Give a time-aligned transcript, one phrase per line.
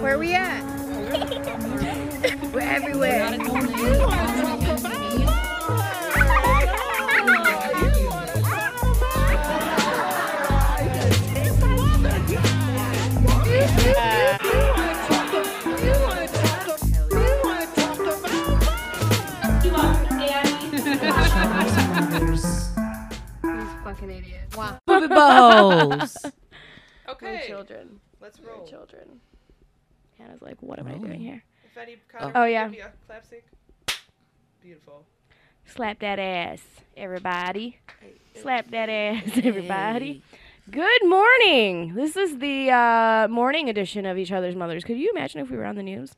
[0.00, 0.62] Where are we at?
[2.52, 3.38] We're everywhere.
[23.42, 24.56] These fucking idiots.
[24.56, 24.78] Wow.
[24.86, 26.16] Bows.
[26.24, 26.32] We're
[27.12, 28.00] Okay, children.
[28.20, 28.66] let's We're roll.
[28.66, 29.20] children.
[30.22, 31.42] Hannah's like, what am I doing here?
[31.64, 31.96] If any
[32.34, 32.64] Oh, yeah.
[32.64, 33.42] give me a clap sync.
[34.62, 35.04] Beautiful.
[35.66, 36.62] Slap that ass,
[36.96, 37.78] everybody.
[38.40, 40.22] Slap that ass, everybody.
[40.70, 41.94] Good morning.
[41.96, 44.84] This is the uh, morning edition of Each Other's Mothers.
[44.84, 46.14] Could you imagine if we were on the news?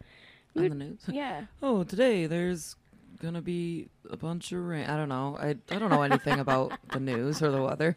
[0.55, 1.01] On the news.
[1.11, 1.47] Yeah.
[1.63, 2.77] Oh, today there's
[3.23, 4.85] gonna be a bunch of rain.
[4.85, 5.39] I don't know.
[5.41, 7.97] I I don't know anything about the news or the weather.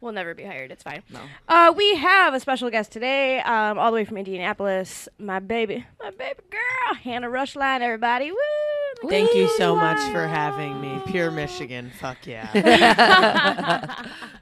[0.00, 0.70] We'll never be hired.
[0.70, 1.02] It's fine.
[1.10, 1.20] No.
[1.48, 5.08] Uh, we have a special guest today, um, all the way from Indianapolis.
[5.18, 7.80] My baby, my baby girl, Hannah Rushline.
[7.80, 9.08] Everybody, woo!
[9.08, 11.00] Thank you so much for having me.
[11.06, 11.90] Pure Michigan.
[11.98, 14.06] Fuck yeah.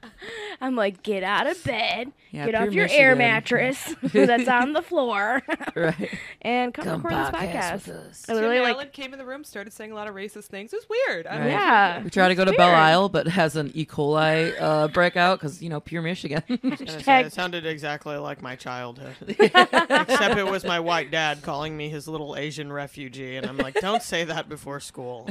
[0.61, 4.73] I'm like, get out of bed, Yeah, get off pure your air mattress that's on
[4.73, 5.41] the floor,
[5.75, 6.09] Right.
[6.41, 7.87] and come, Come record this podcast podcast.
[7.87, 8.25] with us.
[8.29, 10.45] I literally Tim like, Allen came in the room, started saying a lot of racist
[10.45, 10.73] things.
[10.73, 11.25] It was weird.
[11.25, 11.47] Right.
[11.49, 12.03] yeah.
[12.03, 12.73] We try to go to It's Belle.
[12.75, 13.85] Isle, but has an E.
[13.85, 16.41] coli uh, breakout because you know pure Michigan.
[16.49, 19.15] Hashtag- It sounded exactly like my childhood.
[19.27, 23.75] Except it was my white dad calling me his little Asian refugee, and I'm like,
[23.75, 25.29] don't say that before school.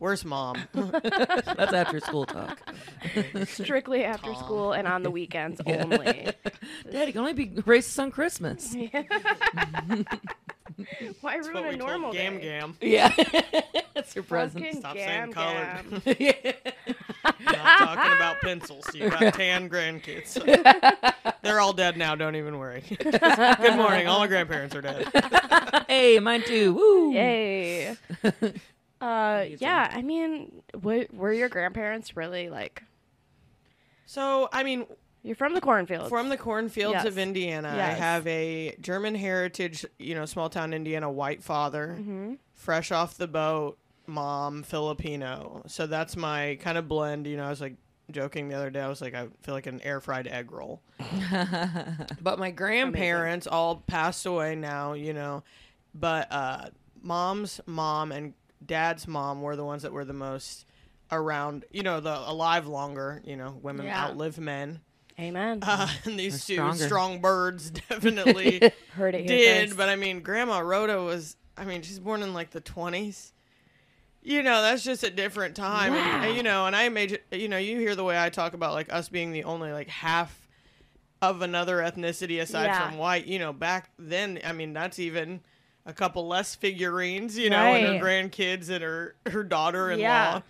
[0.00, 0.56] I'm get- Where's mom?
[0.72, 2.58] That's after school talk.
[3.44, 4.44] strictly after Tom.
[4.44, 5.82] school and on the weekends Yeah.
[5.84, 6.32] only.
[6.90, 8.74] Daddy can only be racist on Christmas.
[11.20, 12.42] Why That's ruin what a normal told Gam day?
[12.42, 12.76] Gam.
[12.80, 13.08] Yeah,
[13.94, 14.76] that's your Fucking present.
[14.76, 16.18] Stop gam saying colored.
[16.18, 16.54] gam.
[17.40, 18.86] Not talking about pencils.
[18.94, 20.34] You got tan grandkids.
[21.42, 22.14] They're all dead now.
[22.14, 22.84] Don't even worry.
[22.88, 24.06] Good morning.
[24.06, 25.08] All my grandparents are dead.
[25.88, 26.74] hey, mine too.
[26.74, 27.12] Woo!
[27.12, 27.96] Yay.
[29.00, 32.82] Uh, yeah, I mean, w- were your grandparents really like?
[34.06, 34.86] So, I mean,
[35.22, 36.08] You're from the cornfields.
[36.08, 37.04] From the cornfields Yes.
[37.06, 37.96] of Indiana, Yes.
[37.96, 43.16] I have a German heritage, you know, small town Indiana white father, hmm fresh off
[43.16, 43.78] the boat,
[44.08, 45.62] mom Filipino.
[45.68, 47.26] So that's my kind of blend.
[47.28, 47.76] You know, I was like
[48.10, 48.80] joking the other day.
[48.80, 50.82] I was like, I feel like an air fried egg roll.
[52.20, 55.44] But my grandparents all passed away now, you know.
[55.94, 56.70] But uh,
[57.02, 60.64] mom's mom and dad's mom were the ones that were the most
[61.10, 63.22] around, you know, the alive longer.
[63.24, 64.04] You know, women Yeah.
[64.04, 64.80] outlive men.
[65.18, 65.58] Amen.
[65.62, 66.84] Uh, and these They're two stronger.
[66.86, 69.68] strong birds definitely Heard it did.
[69.68, 69.76] first.
[69.78, 73.32] But I mean, Grandma Rhoda was, I mean, she's born in like the 20s.
[74.22, 75.94] You know, that's just a different time.
[75.94, 76.20] And, Wow.
[76.28, 78.74] and, you know, and I made, you know, you hear the way I talk about
[78.74, 80.48] like us being the only like half
[81.22, 82.88] of another ethnicity aside Yeah.
[82.90, 83.26] from white.
[83.26, 85.40] You know, back then, I mean, that's even
[85.88, 90.04] a couple less figurines, you know, and her grandkids and her, her daughter in law.
[90.04, 90.40] Yeah.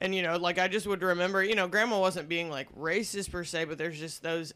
[0.00, 3.32] And you know, like I just would remember, you know, grandma wasn't being like racist
[3.32, 4.54] per se, but there's just those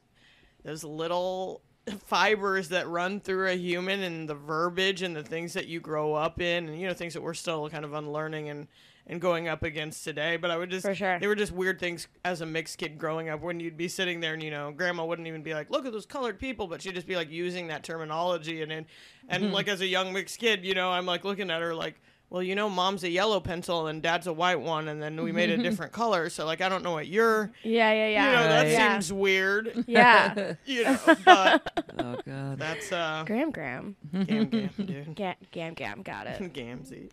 [0.65, 1.63] those little
[2.07, 6.15] fibers that run through a human and the verbiage and the things that you grow
[6.15, 8.69] up in and you know things that we're still kind of unlearning and
[9.07, 11.19] and going up against today but i would just For sure.
[11.19, 14.21] they were just weird things as a mixed kid growing up when you'd be sitting
[14.21, 16.83] there and you know grandma wouldn't even be like look at those colored people but
[16.83, 18.87] she'd just be like using that terminology and and,
[19.29, 19.55] and mm-hmm.
[19.55, 22.43] like as a young mixed kid you know i'm like looking at her like well,
[22.43, 25.51] you know, mom's a yellow pencil and dad's a white one, and then we made
[25.51, 26.31] a different color.
[26.31, 27.51] So, like, I don't know what you're.
[27.65, 28.27] yeah, yeah, yeah.
[28.31, 28.93] You know, that yeah.
[28.93, 29.85] seems weird.
[29.87, 30.55] yeah.
[30.65, 32.59] You know, but Oh God.
[32.59, 33.97] that's uh, Gram gram.
[34.13, 35.15] gam gam, dude.
[35.17, 36.03] Ga- gam, gam.
[36.03, 36.53] Got it.
[36.53, 37.11] Gamsy.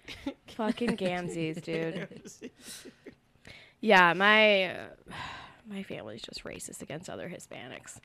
[0.55, 2.07] Fucking gamsies, dude.
[3.81, 4.87] Yeah, my uh,
[5.67, 7.99] my family's just racist against other Hispanics.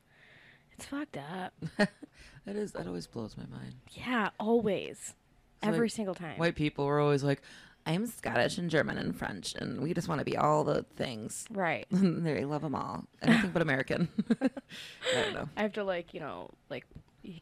[0.73, 1.53] It's fucked up.
[1.77, 3.75] that is that always blows my mind.
[3.91, 5.15] Yeah, always.
[5.63, 6.39] Every like, single time.
[6.39, 7.43] White people were always like,
[7.87, 11.47] "I'm Scottish and German and French, and we just want to be all the things."
[11.51, 11.87] Right.
[11.91, 13.05] they love them all.
[13.23, 14.09] Anything but American.
[14.41, 14.51] I
[15.15, 15.49] don't know.
[15.57, 16.87] I have to like, you know, like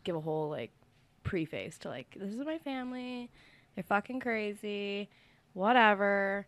[0.04, 0.70] give a whole like
[1.22, 3.30] preface to like this is my family.
[3.74, 5.08] They're fucking crazy.
[5.54, 6.46] Whatever.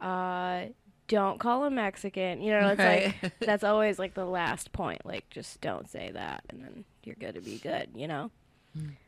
[0.00, 0.66] Uh
[1.08, 2.42] don't call them Mexican.
[2.42, 5.06] You know, it's like that's always like the last point.
[5.06, 8.30] Like just don't say that and then you're good to be good, you know?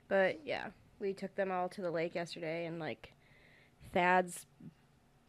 [0.09, 0.69] But yeah,
[1.01, 3.13] we took them all to the lake yesterday and like
[3.93, 4.47] Thad's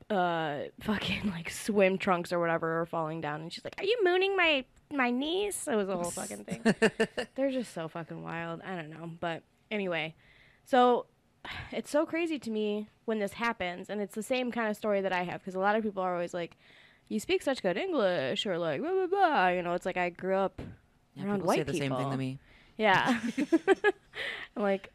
[0.09, 3.99] uh fucking like swim trunks or whatever are falling down and she's like, Are you
[4.03, 5.67] mooning my my niece?
[5.67, 6.61] It was a whole fucking thing.
[7.35, 8.61] They're just so fucking wild.
[8.65, 9.11] I don't know.
[9.19, 10.15] But anyway,
[10.65, 11.05] so
[11.71, 13.89] it's so crazy to me when this happens.
[13.89, 16.01] And it's the same kind of story that I have because a lot of people
[16.01, 16.57] are always like,
[17.07, 19.47] you speak such good English or like, blah, blah, blah.
[19.49, 20.59] You know, it's like I grew up
[21.13, 22.11] Yeah, around people white say the same thing people.
[22.11, 22.39] to me.
[22.77, 23.19] Yeah.
[24.57, 24.91] I'm like,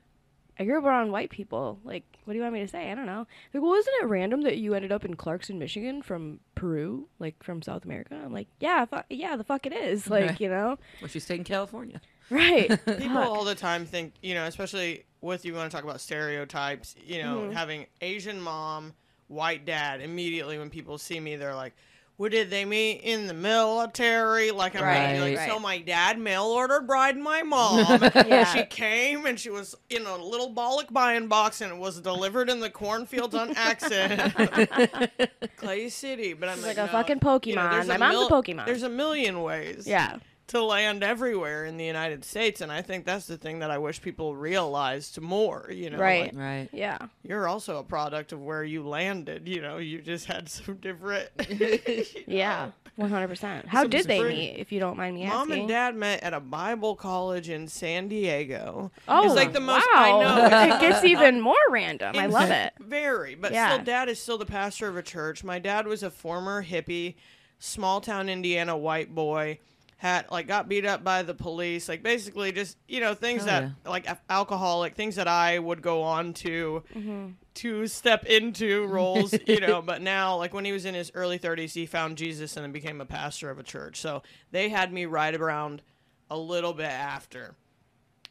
[0.59, 1.81] I grew up around white people.
[1.85, 2.91] Like, what do you want me to say?
[2.91, 3.27] I don't know.
[3.53, 7.43] Like, well, isn't it random that you ended up in Clarkson, Michigan from Peru, like
[7.43, 8.15] from South America?
[8.25, 10.07] I'm like, yeah, fu- yeah, the fuck it is.
[10.11, 10.41] Like, Right.
[10.41, 12.01] you know, Well, she stayed in California.
[12.31, 12.69] right?
[12.87, 16.95] People all the time think, you know, especially with you want to talk about stereotypes,
[17.05, 17.53] you know, Mm-hmm.
[17.53, 18.93] having Asian mom,
[19.29, 21.75] white dad, immediately when people see me, they're like,
[22.17, 24.51] what did they meet in the military?
[24.53, 25.49] Like, I'm Right, like, right.
[25.49, 27.85] so my dad mail ordered bride my mom.
[28.15, 28.45] Yeah.
[28.45, 32.61] She came and she was in a little balikbayan box and it was delivered in
[32.61, 34.33] the cornfields on accident.
[35.57, 36.33] Clay City.
[36.35, 37.87] But I'm It's like, like a no, fucking you know, Pokemon.
[37.89, 38.67] My mom's a Pokemon.
[38.67, 40.19] There's a million ways yeah.
[40.49, 43.79] To land everywhere in the United States, and I think that's the thing that I
[43.79, 45.71] wish people realized more.
[45.73, 46.35] You know, Right.
[46.35, 46.69] like, Right.
[46.73, 46.99] Yeah.
[47.23, 49.49] you're also a product of where you landed.
[49.49, 51.31] You know, you just had some different.
[52.27, 52.71] Yeah.
[52.97, 53.67] One hundred percent.
[53.67, 54.57] How Some did they spring- meet?
[54.59, 55.49] If you don't mind me Mom asking.
[55.49, 58.93] Mom and Dad met at a Bible college in San Diego.
[59.09, 60.21] Oh, it's like the most wow.
[60.21, 60.75] I know.
[60.77, 62.15] it gets even more random.
[62.17, 62.73] I love it.
[62.79, 63.73] Very, but Yeah.
[63.73, 65.43] still, Dad is still the pastor of a church.
[65.43, 67.17] My dad was a former hippie,
[67.59, 69.59] small town Indiana white boy.
[69.97, 73.73] Had like got beat up by the police, like basically just you know things Hell
[73.85, 77.27] that like a- alcoholic things that I would go on to Mm-hmm.
[77.55, 79.81] to step into roles, you know.
[79.81, 82.73] But now, like when he was in his early 30s, he found Jesus and then
[82.73, 83.99] became a pastor of a church.
[84.01, 85.81] So they had me right around
[86.29, 87.55] a little bit after.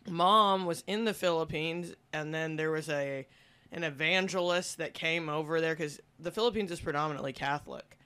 [0.09, 3.25] Mom was in the Philippines, and then there was a
[3.71, 7.98] an evangelist that came over there because the Philippines is predominantly Catholic,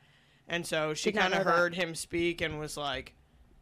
[0.48, 1.58] and so she kind of know that.
[1.58, 3.14] heard him speak and was like.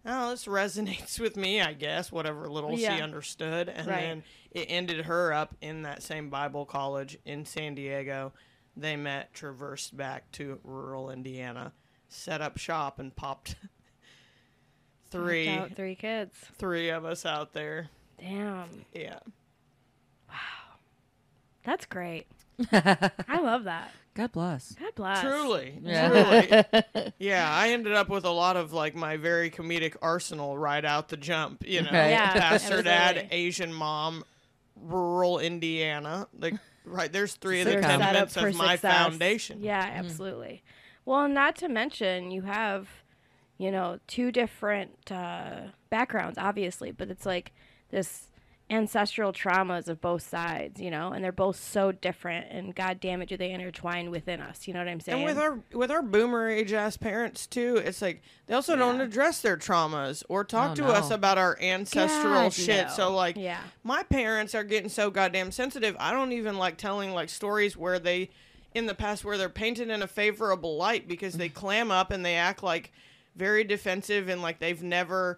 [0.05, 2.95] Oh, this resonates with me, I guess, whatever little Yeah.
[2.97, 3.69] she understood.
[3.69, 4.01] And Right.
[4.01, 8.31] then it ended her up in that same Bible college in San Diego.
[8.77, 11.73] They met, traversed back to rural Indiana,
[12.09, 13.55] set up shop, and popped
[15.09, 16.35] three out three kids.
[16.57, 17.89] three of us out there.
[18.19, 18.85] Damn.
[18.93, 19.19] Yeah.
[20.29, 20.35] Wow.
[21.63, 22.27] That's great.
[22.71, 23.91] I love that.
[24.15, 24.73] God bless.
[24.75, 25.21] God bless.
[25.21, 25.77] Truly.
[25.81, 26.63] Yeah.
[26.63, 27.11] Truly.
[27.19, 31.09] yeah, I ended up with a lot of like my very comedic arsenal right out
[31.09, 31.91] the jump, you know.
[31.91, 32.11] Right.
[32.11, 33.37] Yeah, Pastor dad, absolutely.
[33.37, 34.23] Asian mom,
[34.81, 36.27] rural Indiana.
[36.39, 36.53] Like
[36.85, 37.97] right, there's three of the They're Sitcom.
[37.97, 38.97] set up tenets of my success.
[38.97, 39.59] foundation.
[39.61, 40.63] Yeah, absolutely.
[41.03, 42.87] Well, not to mention you have,
[43.57, 47.51] you know, two different uh, backgrounds, obviously, but it's like
[47.89, 48.27] this
[48.67, 52.47] ancestral traumas of both sides, you know, and they're both so different.
[52.49, 54.67] And god damn it, do they intertwine within us?
[54.67, 55.19] You know what I'm saying?
[55.19, 59.01] And with our with our boomer age ass parents too, it's like they also don't
[59.01, 60.87] address their traumas or talk Oh, to no.
[60.87, 62.87] us about our ancestral God, shit.
[62.87, 62.93] no.
[62.93, 65.95] So like yeah, my parents are getting so goddamn sensitive.
[65.99, 68.31] I don't even like telling like stories where they
[68.73, 71.53] in the past where they're painted in a favorable light because they mm.
[71.53, 72.91] clam up and they act like
[73.35, 75.37] very defensive and like they've never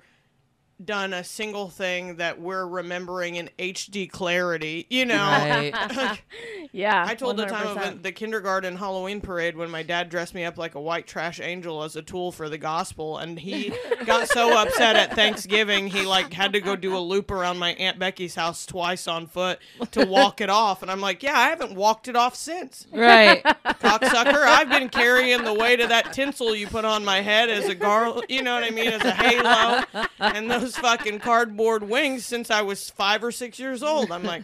[0.84, 5.16] done a single thing that we're remembering in HD clarity, you know.
[5.16, 6.20] Right.
[6.72, 7.04] yeah.
[7.08, 10.58] I told the time of the kindergarten Halloween parade when my dad dressed me up
[10.58, 13.74] like a white trash angel as a tool for the gospel, and he
[14.06, 17.74] got so upset at Thanksgiving he like had to go do a loop around my
[17.74, 19.60] aunt Becky's house twice on foot
[19.92, 23.44] to walk it off, and I'm like, yeah, I haven't walked it off since, right.
[23.66, 24.44] cocksucker.
[24.44, 27.76] I've been carrying the weight of that tinsel you put on my head as a
[27.76, 29.84] gar, you know what I mean, as a halo,
[30.20, 34.12] and those fucking cardboard wings since I was five or six years old.
[34.12, 34.44] I'm like.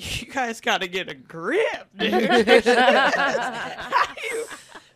[0.00, 2.12] You guys got to get a grip, dude.
[4.32, 4.44] You-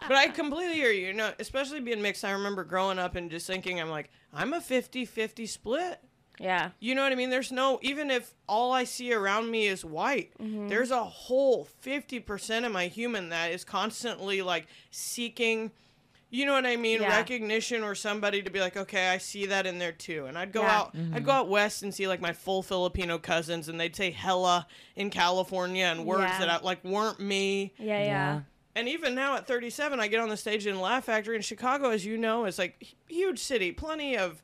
[0.08, 1.08] but I completely hear you.
[1.08, 4.52] You know, especially being mixed, I remember growing up and just thinking, I'm like, I'm
[4.52, 6.00] a 50 50 split.
[6.40, 7.30] yeah, You know what I mean?
[7.30, 10.68] There's no, even if all I see around me is white, Mm-hmm.
[10.68, 15.70] there's a whole 50% of my human that is constantly like seeking,
[16.34, 17.02] you know what I mean?
[17.02, 17.14] Yeah.
[17.16, 20.24] Recognition or somebody to be like, okay, I see that in there too.
[20.26, 20.78] And I'd go Yeah.
[20.78, 21.24] out, I'd mm-hmm.
[21.24, 25.10] go out west and see like my full Filipino cousins and they'd say hella in
[25.10, 26.38] California and words Yeah.
[26.38, 27.74] that I, like weren't me.
[27.78, 28.04] yeah, yeah.
[28.04, 28.40] Yeah.
[28.74, 31.90] And even now at 37, I get on the stage in Laugh Factory in Chicago,
[31.90, 34.42] as you know, is like huge city, plenty of,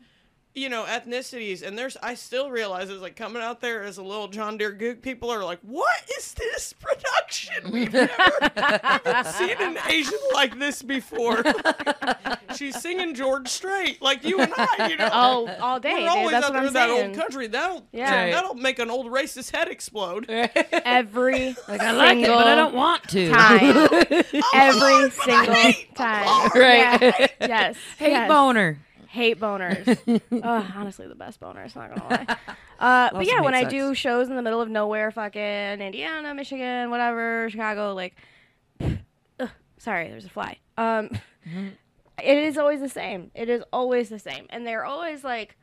[0.55, 1.63] you know, ethnicities.
[1.67, 4.73] And there's, I still realize it's like coming out there as a little John Deere
[4.75, 7.71] Gook, people are like, what is this production?
[7.71, 8.11] We've never
[9.07, 11.45] even seen an Asian like this before.
[12.57, 15.11] She's singing George Strait, like you and I, you know.
[15.13, 15.93] Oh, all day.
[15.93, 16.09] We're dude.
[16.09, 17.47] always That's out there in that old country.
[17.47, 18.31] That'll, Yeah.
[18.31, 20.27] that'll make an old racist head explode.
[20.29, 23.31] Every Like I like it, but I don't want to.
[23.31, 23.61] time.
[24.55, 26.25] Every Lord, but I single time.
[26.27, 27.03] Oh, right.
[27.03, 27.27] Yeah.
[27.41, 27.77] Yes.
[27.99, 28.29] Hate yes.
[28.29, 28.79] boner.
[29.11, 29.87] Hate boners.
[30.31, 31.75] Ugh, honestly, the best boners.
[31.75, 32.37] Not gonna lie.
[32.79, 35.41] Uh, but yeah, when I do shows in the middle of nowhere, fucking
[35.81, 38.15] Indiana, Michigan, whatever, Chicago, like,
[39.41, 39.49] ugh,
[39.79, 40.59] sorry, there's a fly.
[40.77, 41.11] Um,
[41.49, 41.69] Mm-hmm.
[42.23, 43.31] it is always the same.
[43.35, 45.57] It is always the same, and they're always like,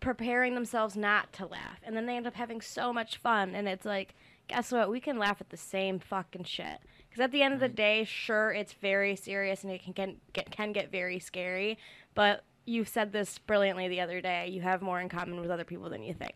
[0.00, 3.54] preparing themselves not to laugh, and then they end up having so much fun.
[3.54, 4.14] And it's like,
[4.48, 4.90] guess what?
[4.90, 6.80] We can laugh at the same fucking shit.
[7.14, 10.32] Because at the end of the day, sure, it's very serious and it can get,
[10.32, 11.78] get can get very scary.
[12.12, 14.48] But you said this brilliantly the other day.
[14.48, 16.34] You have more in common with other people than you think.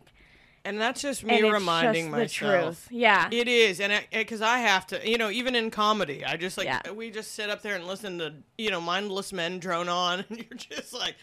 [0.63, 2.85] And that's just And me it's reminding just the myself.
[2.85, 2.87] truth.
[2.91, 3.27] Yeah.
[3.29, 6.57] It is, and because eh, I, have to, you know, even in comedy, I just
[6.57, 6.91] like Yeah.
[6.91, 10.37] we just sit up there and listen to you know mindless men drone on, and
[10.37, 11.15] you're just like,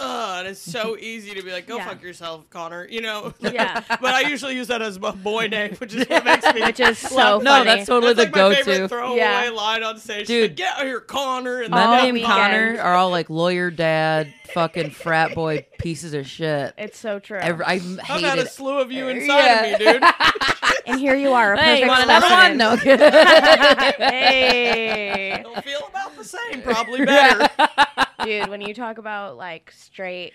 [0.00, 1.88] ugh, and it's so easy to be like, go Yeah.
[1.88, 3.32] fuck yourself, Connor, you know.
[3.40, 3.82] Yeah.
[3.88, 6.62] but I usually use that as my boy name, which is what makes me.
[6.62, 7.42] Which is so laugh.
[7.42, 8.88] No, that's totally That's the like my favorite go-to.
[8.88, 9.50] throwaway Yeah.
[9.54, 10.26] line on stage.
[10.26, 10.50] Dude.
[10.50, 11.60] Like, get out here, Connor.
[11.62, 12.32] And Men All then named weekend.
[12.32, 16.74] Connor are all like lawyer dad, fucking frat boy pieces of shit.
[16.78, 17.38] It's so true.
[17.38, 19.64] Every, I I've hate had a slew of you inside Yeah.
[19.64, 20.02] of me, dude.
[20.86, 22.58] and here you are, a Hey, perfect want another one?
[22.58, 22.58] specimen.
[22.58, 22.76] No.
[24.10, 25.40] hey.
[25.42, 27.48] They'll feel about the same, probably better.
[28.24, 30.32] Dude when you talk about like straight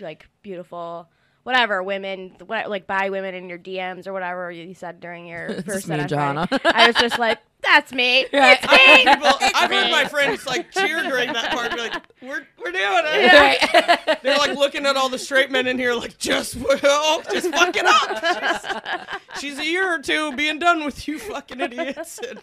[0.00, 1.08] like beautiful
[1.42, 5.48] whatever women what, like bi women in your dms or whatever you said during your
[5.62, 6.72] first just me set and on Friday, Jonna.
[6.74, 8.58] i was just like that's me Right.
[8.62, 11.72] it's I've me heard, people, I've heard my friends like cheer during that part.
[11.72, 14.18] Be like, "We're we're doing it." Right.
[14.22, 17.74] They're like looking at all the straight men in here, like, "Just oh, just fuck
[17.76, 22.40] it up." She's, she's a year or two being done with you, fucking idiots, and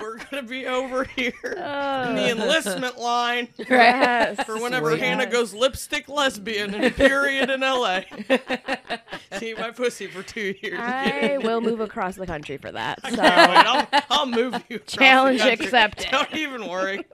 [0.00, 2.34] we're gonna be over here in the uh.
[2.36, 4.42] enlistment line yes.
[4.44, 5.00] for whenever Sweet.
[5.00, 8.06] Hannah goes lipstick lesbian in a period in L.A.
[9.38, 10.78] See my pussy for two years.
[10.80, 14.78] i will move across the country for that Wait, so I'll, I'll move you.
[14.80, 16.08] Challenge accepted.
[16.10, 17.04] Don't even worry.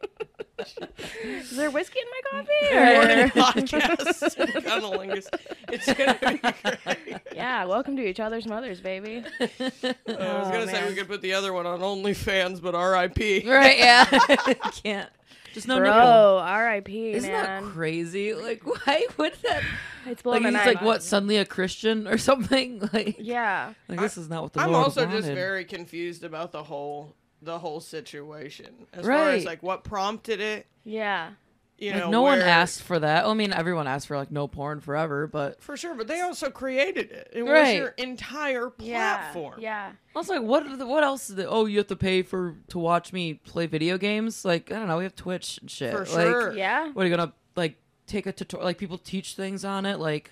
[0.59, 4.37] Is there whiskey in my coffee Morning or- podcast.
[4.65, 5.27] Cunnilingus.
[5.69, 7.21] It's gonna be great.
[7.35, 11.09] yeah welcome to each other's mothers baby uh, I was oh, gonna say we could
[11.09, 13.49] put the other one on OnlyFans, but R.I.P.
[13.49, 14.05] right, yeah.
[14.83, 15.11] Can't.
[15.55, 15.93] Just no nipple.
[15.93, 18.35] bro rip Isn't man that crazy?
[18.35, 19.63] Like, why would that?
[20.07, 22.89] it's Like, blowing he's my like, what, suddenly a Christian or something?
[22.93, 25.21] Like, yeah like this is not what the I'm Lord also wanted.
[25.23, 29.45] just very confused about the whole the whole situation as far as Right.
[29.47, 30.67] like what prompted it.
[30.85, 31.31] yeah
[31.79, 33.25] You Like, know, no one asked for that.
[33.27, 36.49] I mean, everyone asked for like no porn forever, but for sure, but they also
[36.51, 37.31] created it.
[37.33, 39.55] It was your entire platform.
[39.59, 40.79] yeah yeah I was like, what?
[40.79, 41.29] the- What else?
[41.31, 44.45] Is the, oh, you have to pay for to watch me play video games?
[44.45, 44.99] Like, I don't know.
[44.99, 45.93] We have Twitch and shit.
[45.93, 46.53] For Like, sure.
[46.55, 47.75] yeah what are you gonna like
[48.07, 48.65] take a tutorial?
[48.67, 49.99] Like, people teach things on it.
[49.99, 50.31] Like,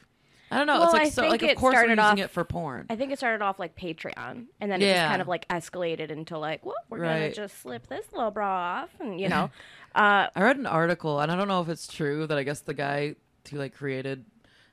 [0.50, 0.80] I don't know.
[0.80, 1.28] Well, it's like I so.
[1.28, 2.86] Like, of course we're using off- it for porn.
[2.90, 6.10] I think it started off like Patreon, and then it just kind of like escalated
[6.10, 9.50] into like, well, we're gonna just slip this little bra off, and you know,
[9.94, 12.60] uh, I read an article, and I don't know if it's true that I guess
[12.60, 13.14] the guy
[13.50, 14.24] who like created,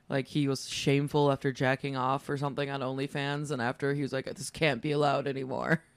[0.08, 4.12] like he was shameful after jacking off or something on OnlyFans, and after he was
[4.12, 5.82] like, "This can't be allowed anymore."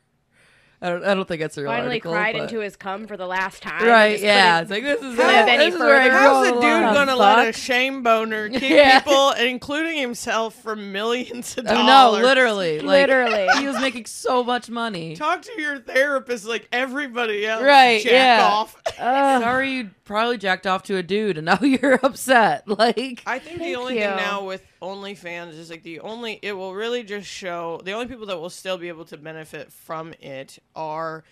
[0.84, 1.04] I don't.
[1.04, 3.28] I don't think it's a real finally article, cried but- into his cum for the
[3.28, 3.86] last time.
[3.86, 4.20] Right?
[4.20, 4.62] Yeah.
[4.62, 5.52] It's like this is live it.
[5.52, 8.64] any This is where I How's a the dude gonna let a shame boner keep
[8.64, 9.00] Yeah.
[9.02, 12.22] people, including himself, for millions of Oh, dollars?
[12.22, 13.48] no, literally, like, Literally.
[13.60, 15.16] he was making so much money.
[15.16, 17.62] Talk to your therapist like everybody else.
[17.64, 18.48] Right, Jack yeah.
[18.48, 18.76] off.
[18.98, 19.42] Ugh.
[19.44, 22.64] Sorry, you probably jacked off to a dude, and now you're upset.
[22.82, 24.02] Like, I think the only you.
[24.02, 28.08] thing now with OnlyFans is like the only it will really just show the only
[28.08, 31.24] people that will still be able to benefit from it are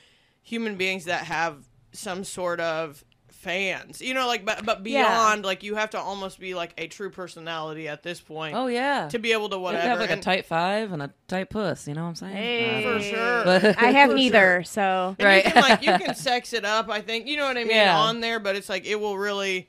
[0.43, 1.57] human beings that have
[1.91, 3.03] some sort of
[3.39, 4.01] fans.
[4.01, 5.03] You know, like but but Yeah.
[5.07, 8.67] beyond like you have to almost be like a true personality at this point oh
[8.67, 9.87] yeah, to be able to you whatever.
[9.87, 11.87] have like a tight five and a tight puss.
[11.87, 12.35] You know what I'm saying?
[12.35, 12.83] Hey.
[12.83, 13.43] for sure.
[13.45, 15.45] But- I have For neither, so And Right.
[15.45, 16.89] You can, like you can sex it up.
[16.89, 17.97] I think you know what I mean Yeah.
[17.97, 19.67] on there, but it's like it will really.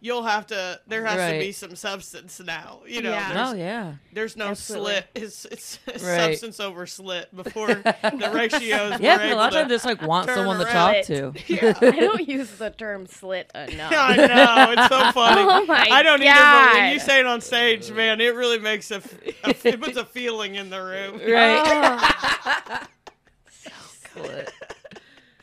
[0.00, 0.80] You'll have to.
[0.86, 2.82] There has to be some substance now.
[2.86, 3.10] You know.
[3.10, 3.32] Yeah.
[3.32, 3.94] there's- Oh yeah.
[4.12, 4.92] There's no Absolutely.
[4.92, 5.06] slit.
[5.16, 6.20] It's it's Right.
[6.38, 9.00] substance over slit before the ratios.
[9.00, 10.94] Yeah, were a lot of able times just like want turn someone to around.
[10.94, 11.32] talk to.
[11.48, 11.74] Yeah.
[11.80, 13.92] I don't use the term slit enough.
[13.92, 15.40] I know it's so funny.
[15.40, 18.60] Oh my I don't either, but when you say it on stage, man, it really
[18.60, 19.14] makes a, f-
[19.44, 21.18] a- it puts a feeling in the room.
[21.28, 22.86] Right.
[24.16, 24.44] Oh,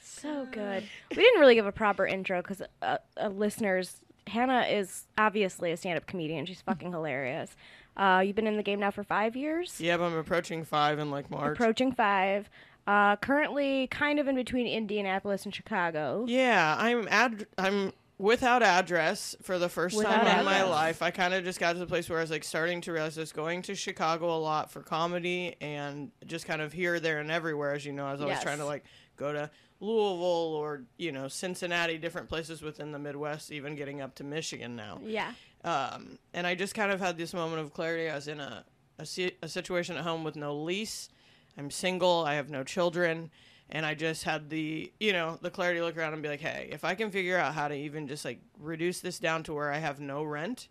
[0.02, 0.84] so good.
[1.12, 5.78] We didn't really give a proper intro because uh, uh, listeners, Hannah is obviously a
[5.78, 6.46] stand-up comedian.
[6.46, 7.56] She's fucking hilarious.
[7.96, 11.00] Uh, you've been in the game now for five years, Yeah, but I'm approaching five
[11.00, 11.54] in like March.
[11.58, 12.50] approaching five.
[12.88, 16.26] Uh, currently, kind of in between Indianapolis and Chicago.
[16.28, 21.02] Yeah, I'm ad- I'm without address for the first Without time in my life.
[21.02, 23.18] I kind of just got to the place where I was like starting to realize
[23.18, 27.20] I was going to Chicago a lot for comedy and just kind of here, there,
[27.20, 27.74] and everywhere.
[27.74, 28.44] As you know, I was always Yes.
[28.44, 28.84] trying to like
[29.18, 29.50] go to
[29.86, 34.76] Louisville or you know Cincinnati, different places within the Midwest, even getting up to Michigan
[34.76, 35.00] now.
[35.04, 35.32] Yeah.
[35.64, 38.10] Um, and I just kind of had this moment of clarity.
[38.10, 38.64] I was in a,
[39.00, 41.10] a, a situation at home with no lease.
[41.58, 42.24] I'm single.
[42.24, 43.32] I have no children.
[43.72, 46.42] And I just had the, you know, the clarity to look around and be like,
[46.42, 49.54] hey, if I can figure out how to even just like reduce this down to
[49.54, 50.68] where I have no rent,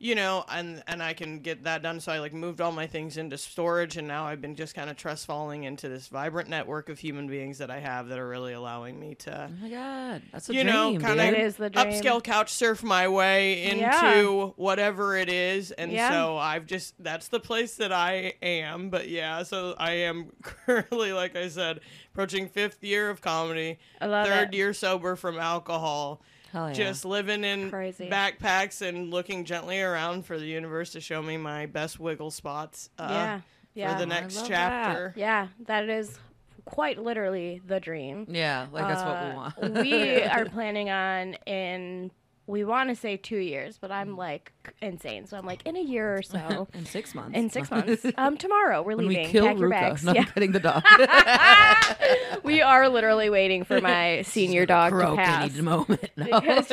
[0.00, 1.98] you know, and and I can get that done.
[2.00, 4.88] So I like moved all my things into storage, and now I've been just kind
[4.88, 8.28] of trust falling into this vibrant network of human beings that I have that are
[8.28, 11.56] really allowing me to, Oh my god, that's a you dream, know, kind of is
[11.56, 11.86] the dream.
[11.86, 14.22] upscale couch surf my way into Yeah.
[14.56, 16.10] whatever it is, and Yeah.
[16.10, 18.90] so I've just that's the place that I am.
[18.90, 21.80] But yeah, so I am currently, like I said,
[22.12, 24.56] approaching fifth year of comedy, I love third it.
[24.56, 26.74] year sober from alcohol Hell yeah.
[26.74, 28.08] just living in Crazy.
[28.08, 32.90] backpacks and looking gently around for the universe to show me my best wiggle spots
[32.98, 33.40] uh, yeah.
[33.74, 33.92] Yeah.
[33.94, 35.12] for the next love chapter.
[35.16, 36.18] Yeah, that is
[36.64, 38.26] quite literally the dream.
[38.28, 39.34] yeah, like that's what we Uh,
[39.74, 39.82] want.
[39.84, 42.10] we are planning on in
[42.48, 44.16] we want to say two years, but I'm Mm.
[44.18, 44.52] like
[44.82, 45.26] insane.
[45.26, 46.66] So I'm like in a year or so.
[46.74, 47.36] in six months.
[47.36, 48.04] in six months.
[48.18, 49.26] Um, tomorrow we're when leaving.
[49.26, 49.80] we kill Pack your Ruka.
[49.80, 50.04] bags.
[50.04, 50.22] No, yeah.
[50.22, 50.82] I'm kidding the dog.
[52.42, 55.52] we are literally waiting for my senior dog to pass.
[55.52, 56.10] any moment.
[56.16, 56.24] No.
[56.40, 56.72] Because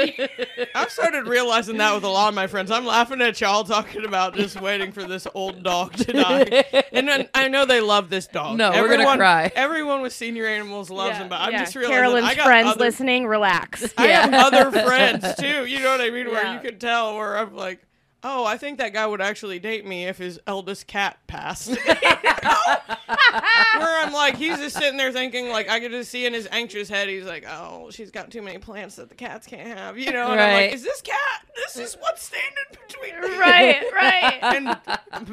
[0.73, 2.71] I've started realizing that with a lot of my friends.
[2.71, 6.83] I'm laughing at y'all talking about just waiting for this old dog to die.
[6.91, 8.57] And then I know they love this dog.
[8.57, 9.51] No, we're gonna cry.
[9.55, 11.59] Everyone with senior animals loves Yeah, them, but I'm yeah.
[11.63, 13.27] just realizing Carolyn's I got friends other, listening.
[13.27, 13.93] Relax.
[13.97, 15.64] I have other friends too.
[15.65, 16.29] You know what I mean?
[16.29, 17.81] Where you can tell where I'm like,
[18.27, 21.69] oh, I think that guy would actually date me if his eldest cat passed.
[23.77, 26.47] Where I'm like, he's just sitting there thinking, like, I could just see in his
[26.51, 29.97] anxious head, he's like, oh, she's got too many plants that the cats can't have.
[29.97, 30.31] You know?
[30.31, 30.65] And I'm Right.
[30.65, 31.17] like, is this cat?
[31.55, 34.39] This is what's standing between me right, right.
[34.41, 34.77] and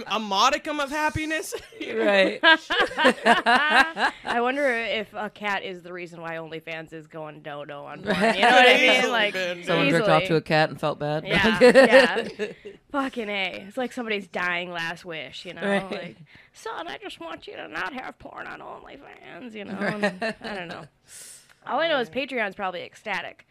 [0.08, 1.54] a modicum of happiness.
[1.92, 2.38] Right.
[2.42, 8.02] I wonder if a cat is the reason why OnlyFans is going no no on
[8.02, 8.14] porn.
[8.16, 8.90] You know what I mean?
[8.98, 9.90] Easily Like Someone easily.
[9.90, 11.26] jerked off to a cat and felt bad.
[11.26, 12.28] Yeah, yeah.
[12.92, 13.64] Fucking a.
[13.66, 15.44] It's like somebody's dying last wish.
[15.46, 15.90] You know, Right.
[15.90, 16.16] like
[16.52, 19.54] son, I just want you to not have porn on OnlyFans.
[19.54, 20.84] You know, and I don't know.
[21.66, 23.46] All I know is Patreon's probably ecstatic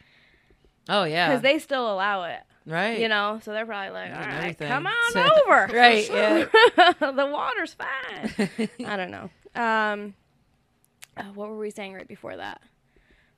[0.89, 1.29] Oh yeah.
[1.29, 2.39] because they still allow it.
[2.67, 2.99] right.
[2.99, 4.67] You know, so they're probably like, all And everything.
[4.67, 5.67] come on So- over.
[5.73, 6.45] Right, yeah.
[6.99, 8.49] the water's fine.
[8.85, 9.29] I don't know.
[9.55, 10.13] Um,
[11.17, 12.61] uh, what were we saying right before that?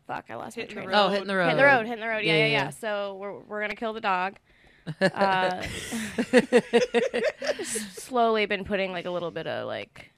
[0.07, 0.95] Fuck, I lost Hitting my train.
[0.95, 1.43] Oh, hitting the road.
[1.45, 2.23] Hitting the road, hitting the road.
[2.23, 2.63] Yeah, Yeah, yeah, yeah.
[2.65, 2.69] yeah.
[2.71, 4.35] So we're we're gonna kill the dog.
[5.01, 5.61] Uh,
[7.63, 10.11] slowly been putting like a little bit of like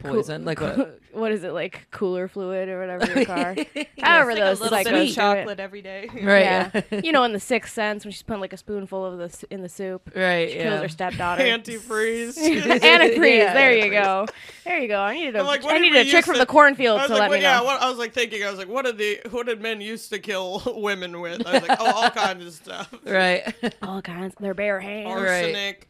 [0.00, 0.44] Poison.
[0.44, 1.00] Like what?
[1.12, 3.56] what is it like cooler fluid or whatever in your car.
[4.00, 6.08] However, Like a those little bit of chocolate every day.
[6.14, 6.42] Right.
[6.42, 7.00] Yeah, Yeah.
[7.02, 9.62] you know, in the Sixth Sense when she's putting like a spoonful of this in
[9.62, 10.10] the soup.
[10.14, 10.50] right.
[10.50, 10.62] She Yeah.
[10.70, 11.42] kills her stepdaughter.
[11.42, 12.36] Antifreeze.
[12.36, 13.38] Antifreeze.
[13.38, 14.26] Yeah, there you go.
[14.64, 15.00] There you go.
[15.00, 16.98] I needed a, I'm like, I did needed we a chick used from the cornfield
[16.98, 17.64] I was to like, let what, me yeah, know.
[17.64, 20.10] what, I was like thinking, I was like, what did the what did men used
[20.10, 21.46] to kill women with?
[21.46, 22.92] I was like, oh, all kinds of stuff.
[23.04, 23.54] Right.
[23.82, 24.34] All kinds.
[24.38, 25.20] Their bare hands.
[25.20, 25.84] Right.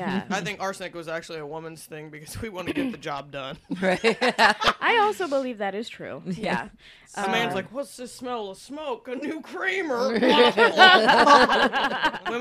[0.00, 0.24] Arsenic.
[0.30, 0.36] Yeah.
[0.36, 3.30] I think arsenic was actually a woman's thing because we want to get the job
[3.30, 3.56] done.
[3.80, 4.00] right.
[4.80, 6.22] I also believe that is true.
[6.26, 6.68] Yeah.
[7.14, 9.06] The man's Uh, like, "What's this smell of smoke?
[9.06, 10.24] A new creamer." Women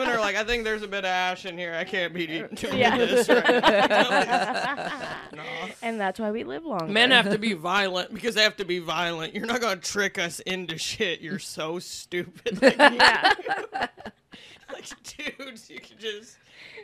[0.08, 1.74] are like, "I think there's a bit of ash in here.
[1.74, 2.98] I can't be doing Yeah.
[2.98, 4.90] this right now."
[5.34, 5.44] No.
[5.82, 6.86] and that's why we live longer.
[6.86, 9.34] Men have to be violent because they have to be violent.
[9.34, 11.20] You're not gonna trick us into shit.
[11.22, 12.62] You're so stupid.
[12.62, 13.34] Like, yeah.
[14.72, 14.86] like,
[15.38, 16.38] dudes, you can just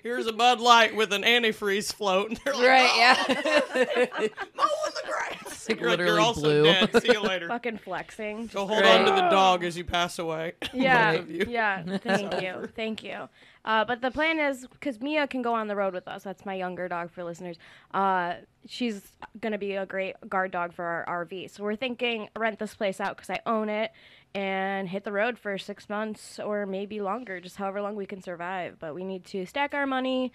[0.04, 2.90] here's a Bud Light with an antifreeze float, and they're like, Right.
[2.94, 4.06] "Oh, Yeah.
[4.56, 5.70] mowing the grass.
[5.70, 6.64] like You're like, literally you're also blue.
[6.64, 7.02] dead.
[7.02, 7.48] See you later.
[7.48, 8.38] Fucking flexing.
[8.38, 9.00] Go Just- hold Right.
[9.02, 10.54] on to the dog as you pass away.
[10.74, 11.14] Yeah.
[11.28, 11.46] You.
[11.48, 11.84] Yeah.
[11.98, 12.70] Thank you.
[12.76, 13.30] Thank you.
[13.66, 16.24] Uh, but the plan is because Mia can go on the road with us.
[16.24, 17.58] That's my younger dog for listeners.
[17.94, 19.02] Uh, she's
[19.42, 21.52] gonna be a great guard dog for our RV.
[21.52, 23.92] So we're thinking rent this place out because I own it
[24.38, 28.22] and hit the road for six months or maybe longer, just however long we can
[28.22, 28.78] survive.
[28.78, 30.32] But we need to stack our money,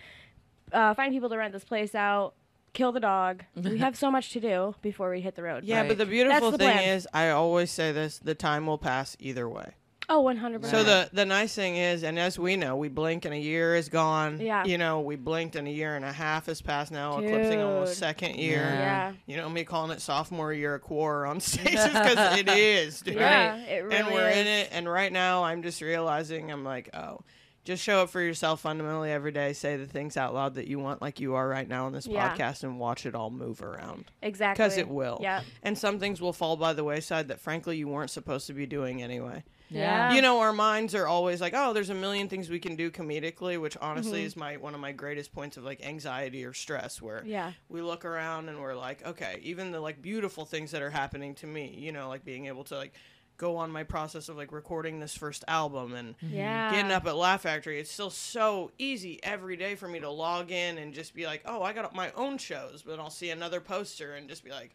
[0.73, 2.35] uh, find people to rent this place out,
[2.73, 3.45] kill the dog.
[3.55, 5.63] we have so much to do before we hit the road.
[5.63, 5.89] Yeah, Right.
[5.89, 6.89] but the beautiful the thing plan.
[6.97, 9.75] is, I always say this: the time will pass either way.
[10.15, 10.67] Oh, 100%.
[10.67, 13.75] So the the nice thing is, and as we know, we blink and a year
[13.75, 14.41] is gone.
[14.41, 14.63] Yeah.
[14.63, 17.97] You know, we blinked and a year and a half has passed now, eclipsing almost
[17.97, 18.61] second year.
[18.61, 18.73] Yeah.
[18.73, 19.13] Yeah.
[19.25, 23.15] You know, me calling it sophomore year of quar on stages because it is, dude.
[23.15, 24.69] Yeah, it really and we're in it.
[24.71, 27.21] And right now, I'm just realizing, I'm like, oh.
[27.65, 29.53] Just show up for yourself fundamentally every day.
[29.53, 32.09] Say the things out loud that you want, like you are right now on this
[32.09, 32.35] Yeah.
[32.37, 34.11] podcast, and watch it all move around.
[34.21, 34.65] Exactly.
[34.65, 35.19] Because it will.
[35.23, 35.43] Yeah.
[35.63, 38.67] And some things will fall by the wayside that, frankly, you weren't supposed to be
[38.67, 39.45] doing anyway.
[39.71, 40.13] Yeah.
[40.13, 42.91] You know, our minds are always like, oh, there's a million things we can do
[42.91, 44.27] comedically, which honestly Mm-hmm.
[44.27, 47.53] is my one of my greatest points of like anxiety or stress, where Yeah.
[47.69, 51.35] we look around and we're like, okay, even the like beautiful things that are happening
[51.37, 52.93] to me, you know, like being able to like
[53.37, 56.71] go on my process of like recording this first album and Yeah.
[56.71, 60.51] getting up at Laugh Factory, it's still so easy every day for me to log
[60.51, 63.61] in and just be like, oh, I got my own shows, but I'll see another
[63.61, 64.73] poster and just be like,